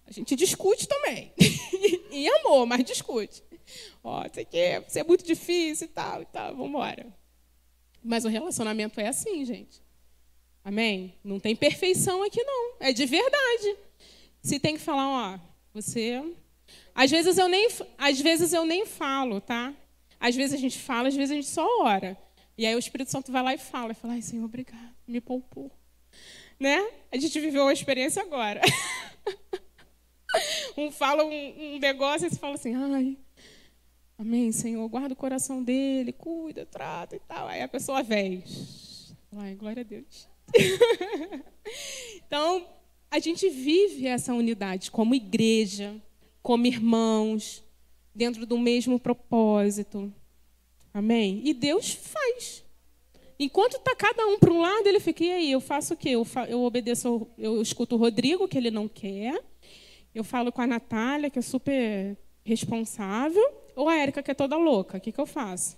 A 0.05 0.11
gente 0.11 0.35
discute 0.35 0.87
também. 0.87 1.33
em 2.11 2.29
amor, 2.29 2.67
mas 2.67 2.83
discute. 2.85 3.41
Ó, 4.03 4.23
isso 4.27 4.39
aqui 4.39 4.59
isso 4.87 4.99
é 4.99 5.03
muito 5.03 5.25
difícil 5.25 5.87
e 5.87 5.89
tal, 5.89 6.21
e 6.21 6.25
tal, 6.25 6.51
vamos 6.51 6.69
embora. 6.69 7.11
Mas 8.03 8.25
o 8.25 8.29
relacionamento 8.29 8.99
é 8.99 9.07
assim, 9.07 9.43
gente. 9.43 9.82
Amém? 10.63 11.13
Não 11.23 11.39
tem 11.39 11.55
perfeição 11.55 12.23
aqui, 12.23 12.41
não. 12.43 12.75
É 12.79 12.93
de 12.93 13.05
verdade. 13.05 13.75
Se 14.41 14.59
tem 14.59 14.75
que 14.75 14.81
falar, 14.81 15.35
ó, 15.35 15.39
você. 15.73 16.23
Às 16.95 17.11
vezes 17.11 17.37
eu 17.37 17.49
nem, 17.49 17.67
às 17.97 18.21
vezes 18.21 18.53
eu 18.53 18.65
nem 18.65 18.85
falo, 18.85 19.41
tá? 19.41 19.73
Às 20.19 20.35
vezes 20.35 20.53
a 20.53 20.57
gente 20.57 20.79
fala, 20.79 21.09
às 21.09 21.15
vezes 21.15 21.31
a 21.31 21.35
gente 21.35 21.47
só 21.47 21.67
ora. 21.81 22.17
E 22.57 22.65
aí 22.65 22.75
o 22.75 22.79
Espírito 22.79 23.11
Santo 23.11 23.31
vai 23.31 23.43
lá 23.43 23.53
e 23.53 23.57
fala, 23.57 23.91
e 23.91 23.95
fala, 23.95 24.13
ai, 24.13 24.21
Senhor, 24.21 24.45
obrigado, 24.45 24.93
me 25.07 25.19
poupou. 25.19 25.71
Né? 26.59 26.79
A 27.11 27.17
gente 27.17 27.39
viveu 27.39 27.63
uma 27.63 27.73
experiência 27.73 28.21
agora. 28.21 28.61
um 30.77 30.91
fala 30.91 31.25
um, 31.25 31.75
um 31.75 31.79
negócio 31.79 32.27
e 32.27 32.29
você 32.29 32.37
fala 32.37 32.55
assim, 32.55 32.73
ai, 32.75 33.17
amém, 34.17 34.51
Senhor, 34.51 34.87
guarda 34.87 35.13
o 35.13 35.17
coração 35.17 35.63
dele, 35.63 36.13
cuida, 36.13 36.65
trata 36.65 37.15
e 37.15 37.19
tal. 37.19 37.47
Aí 37.47 37.61
a 37.61 37.67
pessoa 37.67 38.03
vem. 38.03 38.43
Ai, 39.35 39.55
glória 39.55 39.81
a 39.81 39.83
Deus. 39.83 40.32
então, 42.25 42.65
a 43.09 43.19
gente 43.19 43.49
vive 43.49 44.07
essa 44.07 44.33
unidade 44.33 44.89
como 44.89 45.15
igreja, 45.15 45.95
como 46.41 46.65
irmãos, 46.65 47.63
dentro 48.13 48.45
do 48.45 48.57
mesmo 48.57 48.99
propósito. 48.99 50.13
Amém? 50.93 51.41
E 51.43 51.53
Deus 51.53 51.93
faz. 51.93 52.63
Enquanto 53.39 53.77
está 53.77 53.95
cada 53.95 54.25
um 54.27 54.37
para 54.37 54.53
um 54.53 54.61
lado, 54.61 54.87
ele 54.87 54.99
fica, 54.99 55.23
e 55.23 55.31
aí, 55.31 55.51
eu 55.51 55.59
faço 55.59 55.95
o 55.95 55.97
quê? 55.97 56.09
Eu, 56.09 56.23
fa 56.23 56.45
eu 56.45 56.61
obedeço, 56.63 57.27
eu 57.37 57.61
escuto 57.61 57.95
o 57.95 57.99
Rodrigo, 57.99 58.47
que 58.47 58.57
ele 58.57 58.69
não 58.69 58.87
quer. 58.87 59.43
Eu 60.13 60.23
falo 60.23 60.51
com 60.51 60.61
a 60.61 60.67
Natália, 60.67 61.29
que 61.29 61.39
é 61.39 61.41
super 61.41 62.15
responsável. 62.45 63.43
Ou 63.75 63.89
a 63.89 63.95
Érica, 63.95 64.21
que 64.21 64.31
é 64.31 64.35
toda 64.35 64.55
louca. 64.55 64.97
O 64.97 65.01
que, 65.01 65.11
que 65.11 65.19
eu 65.19 65.25
faço? 65.25 65.77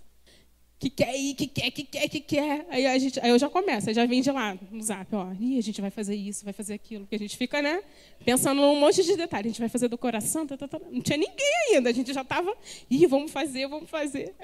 Que 0.77 0.89
quer 0.89 1.15
ir, 1.15 1.35
que 1.35 1.47
quer, 1.47 1.71
que 1.71 1.83
quer, 1.83 2.09
que 2.09 2.19
quer. 2.19 2.65
Aí, 2.69 2.85
a 2.85 2.97
gente, 2.97 3.19
aí 3.19 3.29
eu 3.29 3.39
já 3.39 3.49
começo, 3.49 3.89
aí 3.89 3.95
já 3.95 4.05
vem 4.05 4.21
de 4.21 4.31
lá 4.31 4.57
no 4.71 4.81
zap, 4.81 5.13
ó, 5.15 5.31
Ih, 5.39 5.57
a 5.57 5.61
gente 5.61 5.79
vai 5.81 5.89
fazer 5.89 6.15
isso, 6.15 6.43
vai 6.43 6.53
fazer 6.53 6.73
aquilo, 6.73 7.05
porque 7.05 7.15
a 7.15 7.19
gente 7.19 7.37
fica, 7.37 7.61
né, 7.61 7.81
pensando 8.23 8.61
num 8.61 8.79
monte 8.79 9.03
de 9.03 9.15
detalhes, 9.15 9.47
a 9.47 9.49
gente 9.49 9.59
vai 9.59 9.69
fazer 9.69 9.87
do 9.87 9.97
coração, 9.97 10.45
tá, 10.45 10.57
tá, 10.57 10.67
tá. 10.67 10.79
não 10.91 11.01
tinha 11.01 11.17
ninguém 11.17 11.73
ainda, 11.73 11.89
a 11.89 11.93
gente 11.93 12.13
já 12.13 12.21
estava, 12.21 12.55
ih, 12.89 13.05
vamos 13.07 13.31
fazer, 13.31 13.67
vamos 13.67 13.89
fazer. 13.89 14.35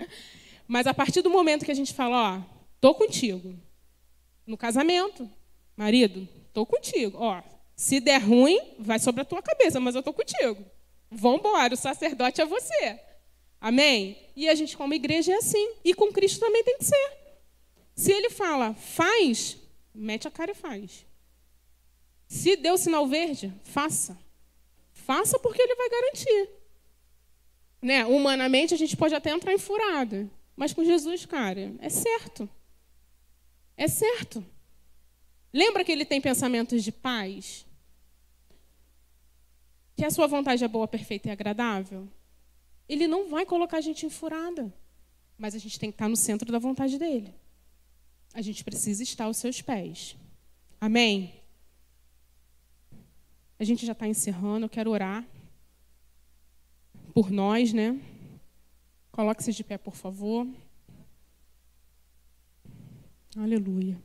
Mas 0.67 0.87
a 0.87 0.93
partir 0.93 1.21
do 1.21 1.29
momento 1.29 1.65
que 1.65 1.71
a 1.71 1.75
gente 1.75 1.93
fala, 1.93 2.37
ó, 2.37 2.41
tô 2.79 2.95
contigo, 2.95 3.53
no 4.47 4.57
casamento, 4.57 5.29
marido, 5.75 6.27
tô 6.53 6.65
contigo, 6.65 7.17
ó, 7.19 7.41
se 7.75 7.99
der 7.99 8.19
ruim, 8.19 8.59
vai 8.79 8.99
sobre 8.99 9.21
a 9.21 9.25
tua 9.25 9.41
cabeça, 9.41 9.79
mas 9.79 9.95
eu 9.95 10.03
tô 10.03 10.13
contigo. 10.13 10.63
Vamos 11.09 11.39
embora, 11.39 11.73
o 11.73 11.77
sacerdote 11.77 12.39
é 12.39 12.45
você. 12.45 12.99
Amém? 13.61 14.17
E 14.35 14.49
a 14.49 14.55
gente, 14.55 14.75
como 14.75 14.95
igreja, 14.95 15.31
é 15.31 15.35
assim. 15.35 15.75
E 15.85 15.93
com 15.93 16.11
Cristo 16.11 16.39
também 16.39 16.63
tem 16.63 16.79
que 16.79 16.85
ser. 16.85 17.11
Se 17.93 18.11
ele 18.11 18.31
fala, 18.31 18.73
faz, 18.73 19.55
mete 19.93 20.27
a 20.27 20.31
cara 20.31 20.49
e 20.49 20.55
faz. 20.55 21.05
Se 22.27 22.55
deu 22.55 22.75
sinal 22.75 23.05
verde, 23.07 23.53
faça. 23.63 24.17
Faça 24.91 25.37
porque 25.37 25.61
ele 25.61 25.75
vai 25.75 25.89
garantir. 25.89 26.49
Né? 27.79 28.05
Humanamente, 28.05 28.73
a 28.73 28.77
gente 28.77 28.97
pode 28.97 29.13
até 29.13 29.29
entrar 29.29 29.53
em 29.53 29.59
furada. 29.59 30.27
Mas 30.55 30.73
com 30.73 30.83
Jesus, 30.83 31.25
cara, 31.27 31.75
é 31.79 31.89
certo. 31.89 32.49
É 33.77 33.87
certo. 33.87 34.43
Lembra 35.53 35.83
que 35.83 35.91
ele 35.91 36.05
tem 36.05 36.19
pensamentos 36.19 36.83
de 36.83 36.91
paz? 36.91 37.65
Que 39.95 40.05
a 40.05 40.09
sua 40.09 40.25
vontade 40.25 40.63
é 40.63 40.67
boa, 40.67 40.87
perfeita 40.87 41.27
e 41.27 41.31
agradável? 41.31 42.07
Ele 42.91 43.07
não 43.07 43.29
vai 43.29 43.45
colocar 43.45 43.77
a 43.77 43.81
gente 43.81 44.05
em 44.05 44.09
furada. 44.09 44.71
Mas 45.37 45.55
a 45.55 45.57
gente 45.57 45.79
tem 45.79 45.89
que 45.89 45.95
estar 45.95 46.09
no 46.09 46.15
centro 46.17 46.51
da 46.51 46.59
vontade 46.59 46.99
dele. 46.99 47.33
A 48.33 48.41
gente 48.41 48.65
precisa 48.65 49.01
estar 49.01 49.23
aos 49.23 49.37
seus 49.37 49.61
pés. 49.61 50.17
Amém? 50.79 51.33
A 53.57 53.63
gente 53.63 53.85
já 53.85 53.93
está 53.93 54.05
encerrando, 54.05 54.65
eu 54.65 54.69
quero 54.69 54.91
orar 54.91 55.25
por 57.13 57.31
nós, 57.31 57.71
né? 57.71 57.97
Coloque-se 59.09 59.53
de 59.53 59.63
pé, 59.63 59.77
por 59.77 59.95
favor. 59.95 60.45
Aleluia. 63.37 63.97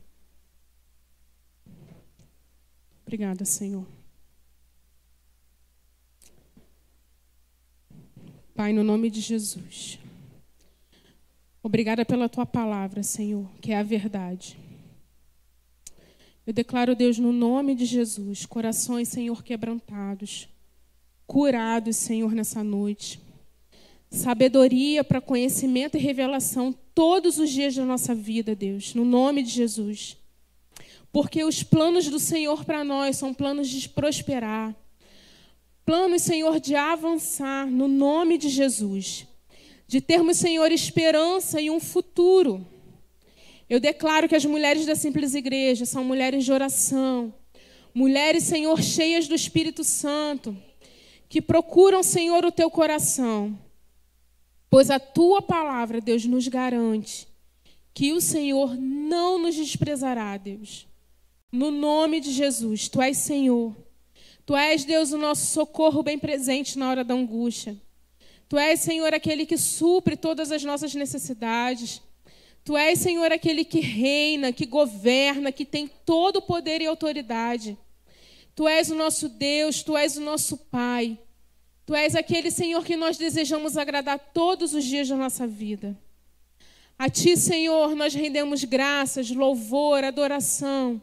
Obrigada, 3.05 3.43
Senhor. 3.43 3.85
Pai, 8.57 8.73
no 8.73 8.83
nome 8.83 9.11
de 9.11 9.21
Jesus. 9.21 9.99
Obrigada 11.61 12.03
pela 12.03 12.27
tua 12.27 12.43
palavra, 12.43 13.03
Senhor, 13.03 13.47
que 13.61 13.71
é 13.71 13.77
a 13.77 13.83
verdade. 13.83 14.57
Eu 16.43 16.51
declaro, 16.51 16.95
Deus, 16.95 17.19
no 17.19 17.31
nome 17.31 17.75
de 17.75 17.85
Jesus, 17.85 18.47
corações, 18.47 19.09
Senhor, 19.09 19.43
quebrantados, 19.43 20.49
curados, 21.27 21.97
Senhor, 21.97 22.31
nessa 22.31 22.63
noite. 22.63 23.21
Sabedoria 24.09 25.03
para 25.03 25.21
conhecimento 25.21 25.95
e 25.95 26.01
revelação 26.01 26.73
todos 26.95 27.37
os 27.37 27.51
dias 27.51 27.75
da 27.75 27.85
nossa 27.85 28.15
vida, 28.15 28.55
Deus, 28.55 28.95
no 28.95 29.05
nome 29.05 29.43
de 29.43 29.51
Jesus. 29.51 30.17
Porque 31.11 31.43
os 31.43 31.61
planos 31.61 32.09
do 32.09 32.17
Senhor 32.17 32.65
para 32.65 32.83
nós 32.83 33.17
são 33.17 33.35
planos 33.35 33.69
de 33.69 33.87
prosperar, 33.87 34.75
planos, 35.87 36.23
Senhor, 36.23 36.59
de 36.59 36.75
avançar, 36.75 37.65
no 37.65 37.87
nome 37.87 38.37
de 38.37 38.49
Jesus. 38.49 39.25
De 39.87 40.01
termos, 40.01 40.35
Senhor, 40.35 40.69
esperança 40.69 41.61
e 41.61 41.69
um 41.69 41.79
futuro. 41.79 42.67
Eu 43.69 43.79
declaro 43.79 44.27
que 44.27 44.35
as 44.35 44.43
mulheres 44.43 44.85
da 44.85 44.95
Simples 44.95 45.33
Igreja 45.33 45.85
são 45.85 46.03
mulheres 46.03 46.43
de 46.43 46.51
oração, 46.51 47.33
mulheres, 47.93 48.43
Senhor, 48.43 48.83
cheias 48.83 49.29
do 49.29 49.33
Espírito 49.33 49.81
Santo, 49.85 50.57
que 51.29 51.41
procuram, 51.41 52.03
Senhor, 52.03 52.43
o 52.43 52.51
teu 52.51 52.69
coração. 52.69 53.57
Pois 54.69 54.91
a 54.91 54.99
tua 54.99 55.41
palavra, 55.41 56.01
Deus, 56.01 56.25
nos 56.25 56.49
garante 56.49 57.29
que 57.93 58.11
o 58.11 58.19
Senhor 58.19 58.75
não 58.75 59.39
nos 59.39 59.55
desprezará, 59.55 60.35
Deus. 60.35 60.85
No 61.49 61.71
nome 61.71 62.19
de 62.19 62.33
Jesus, 62.33 62.89
tu 62.89 63.01
és 63.01 63.15
Senhor. 63.15 63.86
Tu 64.47 64.55
és, 64.55 64.85
Deus, 64.85 65.11
o 65.11 65.17
nosso 65.17 65.47
socorro 65.47 66.01
bem 66.01 66.17
presente 66.17 66.79
na 66.79 66.89
hora 66.89 67.03
da 67.03 67.13
angústia. 67.13 67.75
Tu 68.47 68.57
és, 68.57 68.79
Senhor, 68.79 69.13
aquele 69.13 69.45
que 69.45 69.57
supre 69.57 70.15
todas 70.15 70.53
as 70.53 70.63
nossas 70.63 70.95
necessidades. 70.95 72.01
Tu 72.63 72.77
és, 72.77 72.97
Senhor, 72.97 73.29
aquele 73.29 73.65
que 73.65 73.81
reina, 73.81 74.53
que 74.53 74.65
governa, 74.65 75.51
que 75.51 75.65
tem 75.65 75.85
todo 76.05 76.37
o 76.37 76.41
poder 76.41 76.81
e 76.81 76.85
autoridade. 76.85 77.77
Tu 78.55 78.65
és 78.65 78.89
o 78.89 78.95
nosso 78.95 79.27
Deus, 79.27 79.83
tu 79.83 79.97
és 79.97 80.15
o 80.15 80.21
nosso 80.21 80.55
Pai. 80.55 81.19
Tu 81.85 81.93
és 81.93 82.15
aquele, 82.15 82.49
Senhor, 82.49 82.85
que 82.85 82.95
nós 82.95 83.17
desejamos 83.17 83.75
agradar 83.75 84.17
todos 84.33 84.73
os 84.73 84.85
dias 84.85 85.09
da 85.09 85.17
nossa 85.17 85.45
vida. 85.45 85.99
A 86.97 87.09
Ti, 87.09 87.35
Senhor, 87.35 87.93
nós 87.97 88.13
rendemos 88.13 88.63
graças, 88.63 89.29
louvor, 89.29 90.05
adoração, 90.05 91.01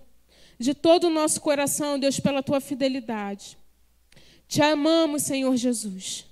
de 0.58 0.74
todo 0.74 1.04
o 1.04 1.10
nosso 1.10 1.40
coração, 1.40 1.98
Deus, 1.98 2.20
pela 2.20 2.42
Tua 2.42 2.60
fidelidade. 2.60 3.58
Te 4.46 4.62
amamos, 4.62 5.22
Senhor 5.22 5.56
Jesus. 5.56 6.26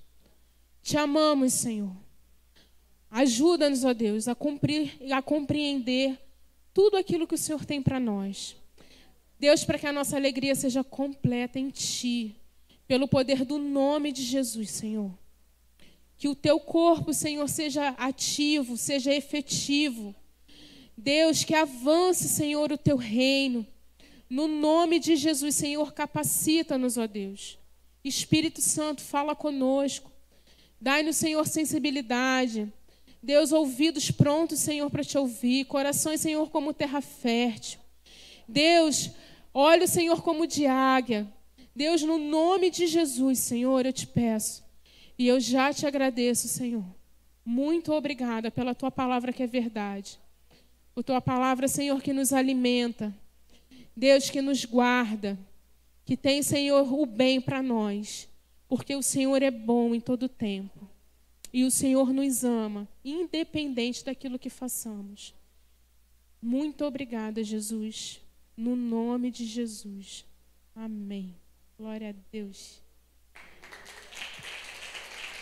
Te 0.83 0.97
amamos, 0.97 1.53
Senhor. 1.55 1.95
Ajuda-nos, 3.11 3.85
ó 3.85 3.93
Deus, 3.93 4.27
a 4.27 4.35
cumprir 4.35 4.97
e 5.01 5.13
a 5.13 5.21
compreender 5.21 6.19
tudo 6.73 6.97
aquilo 6.97 7.27
que 7.27 7.35
o 7.35 7.39
Senhor 7.39 7.65
tem 7.65 7.83
para 7.83 8.01
nós. 8.01 8.57
Deus, 9.39 9.65
para 9.65 9.79
que 9.79 9.87
a 9.87 9.93
nossa 9.93 10.17
alegria 10.17 10.55
seja 10.55 10.83
completa 10.83 11.59
em 11.59 11.69
Ti, 11.69 12.35
pelo 12.87 13.09
poder 13.09 13.45
do 13.45 13.59
nome 13.59 14.13
de 14.13 14.23
Jesus, 14.23 14.71
Senhor. 14.71 15.11
Que 16.17 16.29
o 16.29 16.35
Teu 16.35 16.61
corpo, 16.61 17.13
Senhor, 17.13 17.49
seja 17.49 17.89
ativo, 17.99 18.77
seja 18.77 19.13
efetivo. 19.13 20.15
Deus, 20.97 21.45
que 21.45 21.55
avance, 21.55 22.29
Senhor, 22.29 22.71
o 22.73 22.79
Teu 22.79 22.97
reino. 22.97 23.67
No 24.33 24.49
nome 24.49 24.99
de 24.99 25.15
Jesus, 25.15 25.55
Senhor, 25.55 25.93
capacita-nos, 25.93 26.97
ó 26.97 27.07
Deus. 27.07 27.59
Espírito 28.03 28.63
Santo, 28.63 29.03
fala 29.03 29.37
conosco. 29.37 30.11
Dai-nos, 30.81 31.17
Senhor, 31.17 31.47
sensibilidade. 31.47 32.73
Deus, 33.23 33.53
ouvidos 33.53 34.11
prontos, 34.11 34.59
Senhor, 34.61 34.89
para 34.89 35.05
te 35.05 35.19
ouvir, 35.19 35.67
corações, 35.67 36.23
Senhor, 36.23 36.49
como 36.49 36.73
terra 36.73 37.03
fértil. 37.03 37.79
Deus, 38.49 39.11
olhos, 39.53 39.91
Senhor, 39.91 40.23
como 40.23 40.47
de 40.47 40.65
águia. 40.65 41.31
Deus, 41.77 42.01
no 42.01 42.17
nome 42.17 42.71
de 42.71 42.87
Jesus, 42.87 43.39
Senhor, 43.39 43.85
eu 43.85 43.93
te 43.93 44.07
peço. 44.07 44.65
E 45.19 45.29
eu 45.29 45.39
já 45.41 45.75
te 45.75 45.87
agradeço, 45.87 46.49
Senhor. 46.49 46.87
Muito 47.45 47.93
obrigada 47.93 48.51
pela 48.51 48.75
tua 48.75 48.91
palavra 48.91 49.31
que 49.31 49.43
é 49.43 49.47
verdade. 49.47 50.19
Por 50.95 51.05
tua 51.05 51.21
palavra, 51.21 51.69
Senhor, 51.69 52.01
que 52.01 52.15
nos 52.15 52.33
alimenta. 52.33 53.15
Deus, 53.97 54.31
que 54.31 54.43
nos 54.43 54.65
guarda. 54.65 55.39
Que 56.05 56.17
tem, 56.17 56.43
Senhor, 56.43 56.93
o 56.93 57.07
bem 57.07 57.41
para 57.41 57.63
nós. 57.63 58.29
Porque 58.69 58.95
o 58.95 59.03
Senhor 59.03 59.43
é 59.43 59.51
bom 59.51 59.95
em 59.95 60.01
todo 60.01 60.29
tempo. 60.29 60.89
E 61.53 61.65
o 61.65 61.71
Senhor 61.71 62.13
nos 62.13 62.45
ama, 62.45 62.89
independente 63.05 64.05
daquilo 64.05 64.39
que 64.39 64.49
façamos. 64.49 65.35
Muito 66.41 66.85
obrigada, 66.85 67.45
Jesus. 67.45 68.21
No 68.57 68.75
nome 68.75 69.31
de 69.31 69.45
Jesus. 69.45 70.25
Amém. 70.75 71.35
Glória 71.79 72.11
a 72.11 72.15
Deus. 72.33 72.81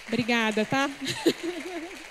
Obrigada, 0.09 0.65
tá? 0.65 0.91